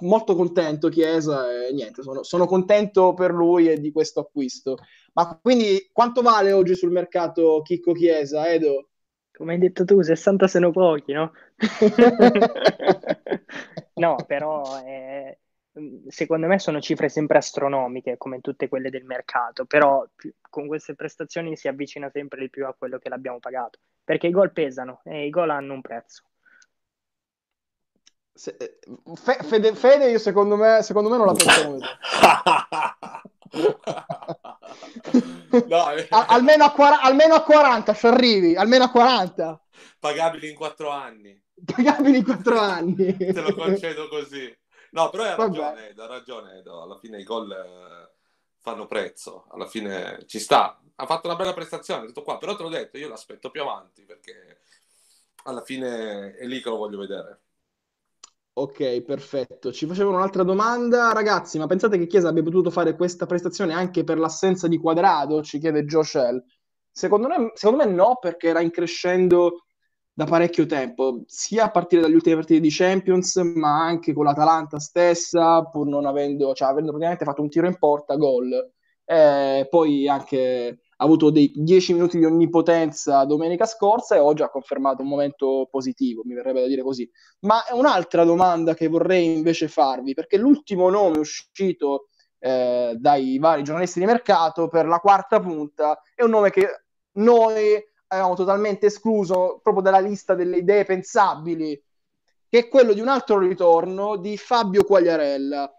[0.00, 4.78] Molto contento Chiesa e niente, sono, sono contento per lui e di questo acquisto.
[5.12, 8.88] Ma quindi quanto vale oggi sul mercato Chicco Chiesa, Edo?
[9.32, 11.32] Come hai detto tu, 60 sono pochi, no?
[13.94, 15.38] no, però eh,
[16.08, 20.06] secondo me sono cifre sempre astronomiche, come tutte quelle del mercato, però
[20.48, 24.32] con queste prestazioni si avvicina sempre di più a quello che l'abbiamo pagato, perché i
[24.32, 26.22] gol pesano e i gol hanno un prezzo.
[28.36, 28.80] Se, eh,
[29.44, 31.78] Fede, Fede, io secondo me, secondo me non la penso
[35.68, 36.06] no, eh.
[36.10, 39.62] almeno, a 40, almeno a 40 ci arrivi, almeno a 40.
[40.00, 41.42] Pagabili in 4 anni.
[41.64, 43.16] Pagabili in 4 anni.
[43.16, 44.54] Te lo concedo così.
[44.90, 46.82] No, però hai ragione, Edo, ha ragione Edo.
[46.82, 48.12] Alla fine i gol eh,
[48.60, 50.80] fanno prezzo, alla fine ci sta.
[50.96, 52.38] Ha fatto una bella prestazione, tutto qua.
[52.38, 54.60] Però te l'ho detto, io l'aspetto più avanti perché
[55.44, 57.40] alla fine è lì che lo voglio vedere.
[58.56, 59.72] Ok, perfetto.
[59.72, 64.04] Ci facevano un'altra domanda, ragazzi, ma pensate che Chiesa abbia potuto fare questa prestazione anche
[64.04, 65.42] per l'assenza di quadrado?
[65.42, 66.40] Ci chiede Josh L.
[66.90, 69.64] Secondo me, secondo me no, perché era in crescendo
[70.12, 74.78] da parecchio tempo, sia a partire dalle ultime partite di Champions, ma anche con l'Atalanta
[74.78, 78.52] stessa, pur non avendo, cioè avendo praticamente fatto un tiro in porta, gol.
[79.04, 85.02] Eh, poi anche avuto dei 10 minuti di onnipotenza domenica scorsa e oggi ha confermato
[85.02, 87.08] un momento positivo, mi verrebbe da dire così.
[87.40, 93.62] Ma è un'altra domanda che vorrei invece farvi, perché l'ultimo nome uscito eh, dai vari
[93.62, 99.60] giornalisti di mercato per la quarta punta è un nome che noi avevamo totalmente escluso
[99.62, 101.82] proprio dalla lista delle idee pensabili,
[102.48, 105.72] che è quello di un altro ritorno di Fabio Quagliarella.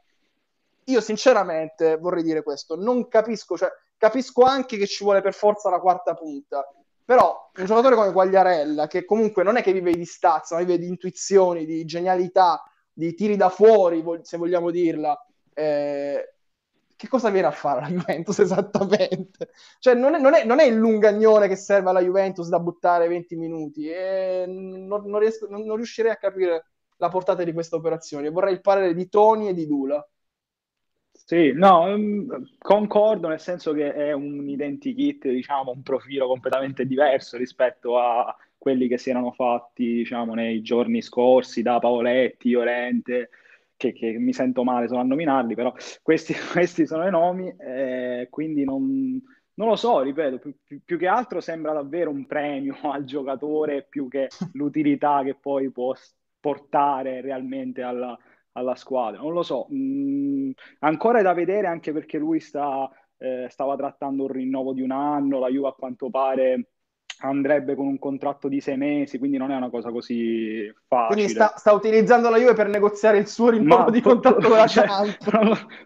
[0.86, 5.70] Io sinceramente vorrei dire questo, non capisco, cioè capisco anche che ci vuole per forza
[5.70, 6.68] la quarta punta,
[7.04, 10.80] però un giocatore come Quagliarella, che comunque non è che vive di stazza, ma vive
[10.80, 15.16] di intuizioni, di genialità, di tiri da fuori, se vogliamo dirla,
[15.54, 16.36] eh,
[16.96, 19.52] che cosa viene a fare la Juventus esattamente?
[19.80, 23.08] Cioè, non è, non, è, non è, il lungagnone che serve alla Juventus da buttare
[23.08, 23.90] 20 minuti.
[24.48, 26.68] Non, non, riesco, non, riuscirei a capire
[26.98, 28.30] la portata di questa operazione.
[28.30, 30.06] Vorrei il parere di Tony e di Dula.
[31.28, 37.36] Sì, no, um, concordo nel senso che è un identikit, diciamo, un profilo completamente diverso
[37.36, 43.30] rispetto a quelli che si erano fatti, diciamo, nei giorni scorsi da Paoletti, Orente,
[43.76, 45.74] che, che, mi sento male solo a nominarli, però
[46.04, 49.20] questi, questi sono i nomi, eh, quindi non,
[49.56, 53.82] non, lo so, ripeto, più, più, più, che altro sembra davvero un premio al giocatore
[53.90, 55.92] più che l'utilità che poi può
[56.40, 58.16] portare realmente alla,
[58.56, 59.22] alla squadra.
[59.22, 64.24] Non lo so, mm, ancora è da vedere anche perché lui sta, eh, stava trattando
[64.24, 66.70] un rinnovo di un anno, la Juve a quanto pare
[67.20, 71.14] andrebbe con un contratto di sei mesi, quindi non è una cosa così facile.
[71.14, 74.58] Quindi sta, sta utilizzando la Juve per negoziare il suo rinnovo Ma di contratto con
[74.58, 74.88] la cioè,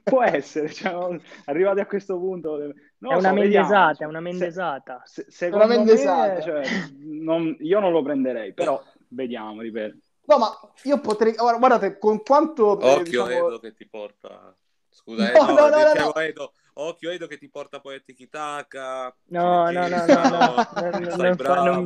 [0.03, 2.59] Può essere, cioè, arrivati a questo punto...
[2.59, 6.33] è, una so, mendesata, è una mendesata, se, se, secondo una mendesata.
[6.33, 6.63] Me, cioè,
[6.99, 9.97] non, io non lo prenderei, però vediamo, ripeto.
[10.29, 11.33] No, ma io potrei...
[11.33, 12.79] Guardate, con quanto...
[12.79, 13.47] Eh, Occhio, diciamo...
[13.47, 14.55] Edo, che ti porta...
[14.87, 16.13] Scusa, no, eh, no, no, no, no, no.
[16.15, 19.15] Edo, occhio Edo che ti porta poi a Tikitaka.
[19.29, 21.81] No, no, no, no, no, non, bravo,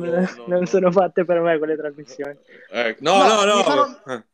[0.46, 2.36] non, sono fatte per me quelle trasmissioni.
[2.70, 3.56] Eh, no, no, no.
[3.56, 4.24] Mi fanno, eh.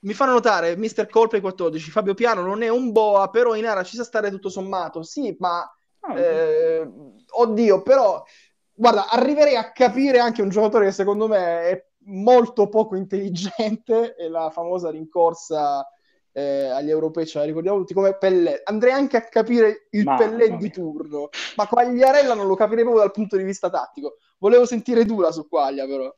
[0.00, 1.08] mi fanno notare, Mr.
[1.08, 4.48] Colpe 14, Fabio Piano non è un boa, però in area ci sa stare tutto
[4.48, 5.02] sommato.
[5.02, 5.70] Sì, ma...
[6.00, 6.90] Oh, eh,
[7.28, 8.24] oddio, però...
[8.72, 14.28] Guarda, arriverei a capire anche un giocatore che secondo me è molto poco intelligente e
[14.28, 15.86] la famosa rincorsa
[16.32, 18.62] eh, agli europei ce la ricordiamo tutti come Pellè.
[18.64, 23.02] Andrei anche a capire il ma, Pellè di turno, ma Quagliarella non lo capirei proprio
[23.02, 24.18] dal punto di vista tattico.
[24.38, 26.14] Volevo sentire Dura su Quaglia, però.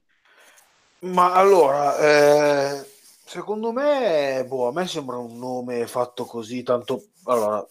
[1.01, 2.87] Ma allora, eh,
[3.25, 7.07] secondo me, boh, a me sembra un nome fatto così, tanto...
[7.25, 7.67] Allora,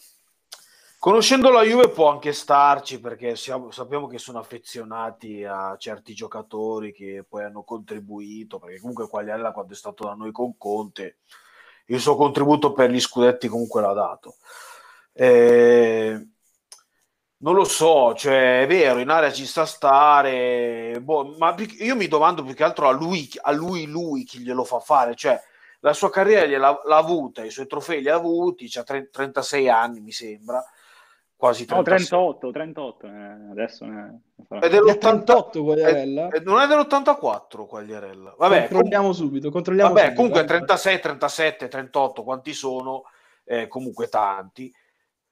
[1.02, 6.94] Conoscendo la Juve può anche starci perché siamo, sappiamo che sono affezionati a certi giocatori
[6.94, 11.18] che poi hanno contribuito, perché comunque Quagliarella quando è stato da noi con Conte
[11.88, 14.36] il suo contributo per gli scudetti comunque l'ha dato.
[15.12, 16.28] Eh,
[17.38, 22.08] non lo so, cioè è vero, in area ci sta stare, boh, ma io mi
[22.08, 25.42] domando più che altro a lui, a lui, lui chi glielo fa fare, cioè
[25.80, 30.00] la sua carriera l'ha, l'ha avuta, i suoi trofei li ha avuti, ha 36 anni
[30.00, 30.64] mi sembra,
[31.42, 32.20] quasi 36.
[32.20, 36.28] No, 38, 38 eh, adesso ne, ne è dell'88 Quagliarella?
[36.28, 38.36] È, non è dell'84 Quagliarella.
[38.38, 43.06] Vabbè, controlliamo com- subito, controlliamo Vabbè, subito, comunque 36, 37, 38, quanti sono?
[43.44, 44.72] Eh, comunque tanti.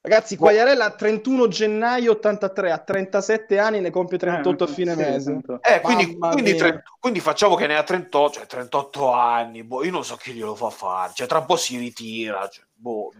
[0.02, 4.98] Ragazzi, Quagliarella a 31 gennaio 83, a 37 anni ne compie 38 a fine sì,
[4.98, 5.32] mese.
[5.32, 5.60] esatto.
[5.62, 9.92] Eh, quindi, quindi, tre- quindi facciamo che ne ha 38, cioè 38 anni, boh, io
[9.92, 13.12] non so chi glielo fa fare, cioè tra un po' si ritira, cioè, boh,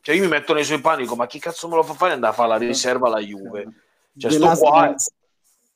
[0.00, 2.12] cioè, io mi metto nei suoi panni, dico, ma chi cazzo me lo fa fare
[2.14, 3.70] andare a fare la riserva alla Juve?
[4.16, 4.94] Cioè, sto qua,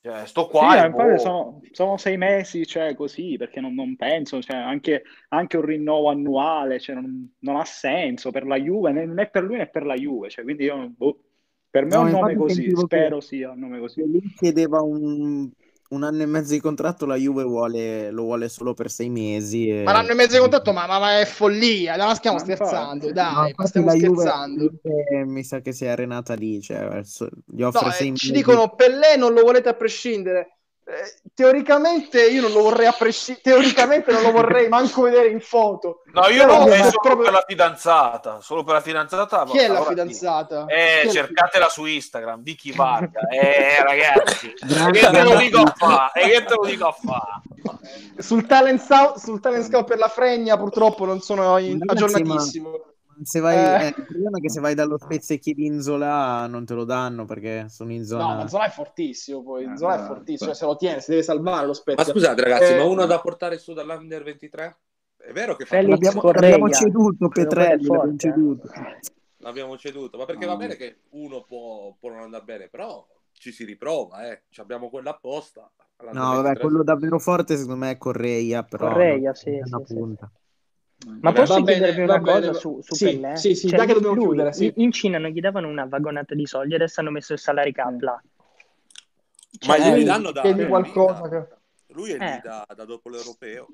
[0.00, 1.18] cioè, sto Sì, qua infatti boh.
[1.18, 6.08] sono, sono sei mesi, cioè così, perché non, non penso, cioè, anche, anche un rinnovo
[6.10, 9.84] annuale, cioè, non, non ha senso per la Juve, né, né per lui né per
[9.84, 11.20] la Juve, cioè, quindi io, boh,
[11.68, 14.06] per me è No, un nome così, sentivo che- spero sia un nome così.
[14.06, 15.50] Lui chiedeva un,
[15.92, 19.68] un anno e mezzo di contratto, la Juve vuole, lo vuole solo per sei mesi.
[19.68, 22.44] e- Ma l'anno e mezzo di contatto, ma, ma- ma è follia, ma stiamo Ma
[22.44, 23.12] scherzando, infatti.
[23.12, 24.74] dai, No, ma stiamo scherzando.
[24.82, 28.12] Juve mi sa che si è arenata lì, cioè, verso- gli No, offre eh, sei
[28.14, 28.32] ci mesi.
[28.32, 30.58] dicono Pellè non lo volete a prescindere.
[30.84, 35.40] Eh, teoricamente io non lo vorrei a prescindere, teoricamente non lo vorrei manco vedere in
[35.40, 36.02] foto.
[36.12, 39.44] No, io Però lo vorrei solo proprio- per la fidanzata, solo per la fidanzata.
[39.44, 40.64] Chi è la fidanzata?
[40.66, 43.20] Chi Eh, cercatela su Instagram, Vicky Varga.
[43.30, 46.10] Eh, ragazzi, e che te lo dico a fa?
[46.12, 47.42] E che te lo dico a fa?
[48.18, 52.91] Sul talent, scout, sul talent scout per la fregna purtroppo non sono in- aggiornatissimo.
[53.22, 53.86] Se vai, Eh.
[53.86, 56.84] eh, il problema è che se vai dallo Spezia e chiedi Inzola non te lo
[56.84, 58.34] danno perché sono in No, zona.
[58.34, 61.10] ma Zola è fortissimo poi, Eh, Zola è no, fortissimo, cioè, se lo tiene, si
[61.10, 62.04] deve salvare lo Spezia.
[62.04, 64.78] Ma scusate ragazzi, Eh, ma uno da portare su dall'Under 23?
[65.16, 66.50] È vero che Felix L'abbiamo, Correa.
[66.50, 68.18] l'abbiamo ceduto, Petrelli, è l'abbiamo eh.
[68.18, 68.68] ceduto.
[69.38, 73.52] l'abbiamo ceduto, ma perché va bene che uno può, può non andare bene, però ci
[73.52, 74.42] si riprova, eh.
[74.48, 75.70] Ci abbiamo quella apposta.
[76.10, 76.60] No, vabbè, 23.
[76.60, 79.94] quello davvero forte secondo me è Correia, però Correia, sì, è sì, una sì.
[79.94, 80.32] punta.
[81.06, 82.52] Ma Vabbè, posso bene, chiedervi una cosa bene.
[82.54, 83.36] su, su Sì, Pellè?
[83.36, 84.66] sì, sì, Cioè, dai che dobbiamo lui- chiudere, sì.
[84.66, 87.72] in- In Cina non gli davano una vagonata di soldi, adesso hanno messo il salary
[87.72, 88.12] cap là.
[89.66, 91.46] Ma Cioè, glieli Eh, danno da chiedi qualcosa che-
[91.94, 92.40] Lui è lì Eh.
[92.42, 93.68] da, da dopo l'europeo.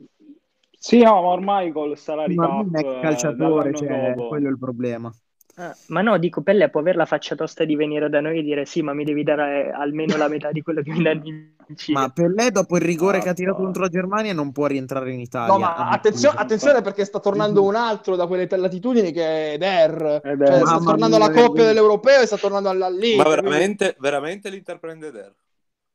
[0.81, 4.49] Sì, no, ma ormai col salary Ma cap non è eh, calciatore, dall'anno cioè, quello
[4.49, 5.13] è il problema.
[5.61, 8.43] Ah, ma no, dico, Pellè può avere la faccia tosta di venire da noi e
[8.43, 11.51] dire sì, ma mi devi dare almeno la metà di quello che mi danno in
[11.75, 12.01] Cina.
[12.03, 14.53] Ma per lei, dopo il rigore Ah, che ha tirato fa- contro la Germania, non
[14.53, 15.53] può rientrare in Italia.
[15.53, 20.21] No, ma a attenzione, perché sta tornando un altro da quelle latitudini che è Der.
[20.23, 23.29] Cioè, sta tornando alla coppia dell'Europeo e sta tornando alla Ma Liga.
[23.29, 25.35] veramente, veramente l'Inter prende Der.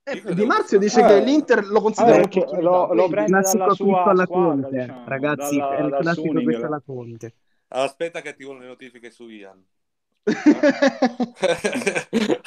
[0.03, 2.93] Eh, Di Marzio che dice fosse- che Eh, l'Inter lo eh, considera perché un'opportunità, lo,
[2.93, 6.37] lo prende Classico dalla sua alla squadra, Conte, diciamo, ragazzi, dalla- è il classico Suning.
[6.39, 7.33] acquisto alla Conte.
[7.75, 9.63] Aspetta che attivo le notifiche su Ian.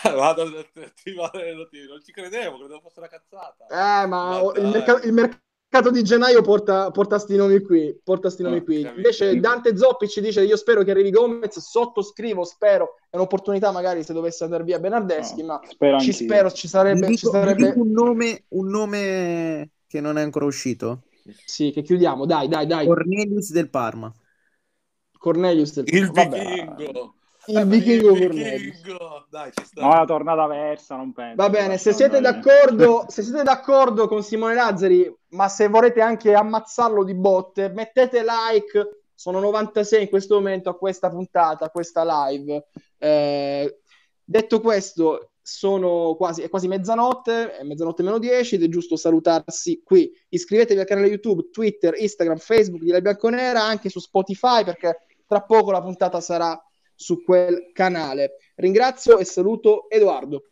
[0.03, 1.89] Vado ad attivare le notifiche.
[1.89, 3.67] Non ci credevo, credevo fosse una cazzata.
[3.67, 4.71] Eh, ma il, dai.
[4.71, 7.99] merca- il mercato di gennaio porta, porta sti nomi qui.
[8.03, 8.81] Porta sti nomi Ah, qui.
[8.81, 11.59] Invece Dante Zoppi ci dice: Io spero che arrivi Gomez.
[11.59, 12.95] Sottoscrivo, spero.
[13.11, 15.43] È un'opportunità, magari se dovesse andare via Bernardeschi.
[15.43, 16.13] No, ma spero ci anch'io.
[16.13, 17.11] spero, ci sarebbe.
[17.11, 17.73] Ci dico, vi sarebbe...
[17.75, 21.03] un, nome, un nome che non è ancora uscito.
[21.45, 22.25] Sì, che chiudiamo.
[22.27, 22.87] Dai, dai, dai.
[22.87, 24.15] Cornelius del Parma.
[25.27, 26.39] Cornelius del Il Vabbè.
[26.39, 27.15] vichingo.
[27.47, 29.27] Il vichingo il vichingo.
[29.29, 29.81] Dai, ci sta.
[29.81, 31.35] No, la tornata versa, non penso.
[31.35, 36.33] Va bene, se siete d'accordo, se siete d'accordo con Simone Lazzari, ma se vorrete anche
[36.33, 39.01] ammazzarlo di botte, mettete like.
[39.15, 42.67] Sono 96 in questo momento a questa puntata, a questa live.
[42.99, 43.81] Eh,
[44.23, 49.83] detto questo, sono quasi, è quasi mezzanotte, è mezzanotte meno 10 ed è giusto salutarsi
[49.83, 50.09] qui.
[50.29, 55.43] Iscrivetevi al canale YouTube, Twitter, Instagram, Facebook di La Bianconera, anche su Spotify perché tra
[55.43, 56.61] poco la puntata sarà
[56.95, 58.37] su quel canale.
[58.57, 60.51] Ringrazio e saluto Edoardo.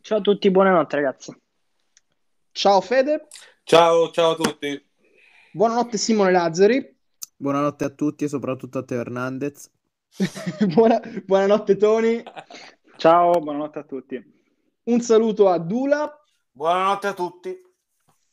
[0.00, 1.34] Ciao a tutti, buonanotte ragazzi.
[2.52, 3.28] Ciao Fede,
[3.62, 4.90] Ciao, ciao a tutti.
[5.52, 6.96] buonanotte Simone Lazzari,
[7.36, 9.70] Buonanotte a tutti e soprattutto a Teo Hernandez.
[10.74, 12.22] Buona- buonanotte Tony,
[12.96, 14.40] Ciao, buonanotte a tutti.
[14.84, 16.12] un saluto a Dula
[16.50, 17.50] Buonanotte a tutti.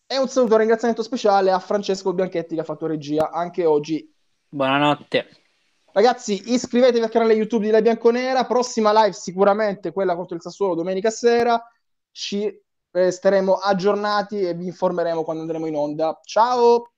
[0.07, 3.65] e un saluto e un ringraziamento speciale a Francesco Bianchetti che ha fatto regia anche
[3.65, 4.11] oggi.
[4.49, 5.27] Buonanotte.
[5.95, 10.75] Ragazzi, iscrivetevi al canale YouTube di La Bianconera, prossima live sicuramente quella contro il Sassuolo
[10.75, 11.57] domenica sera,
[12.11, 12.53] ci
[12.91, 16.19] eh, staremo aggiornati e vi informeremo quando andremo in onda.
[16.25, 16.94] Ciao!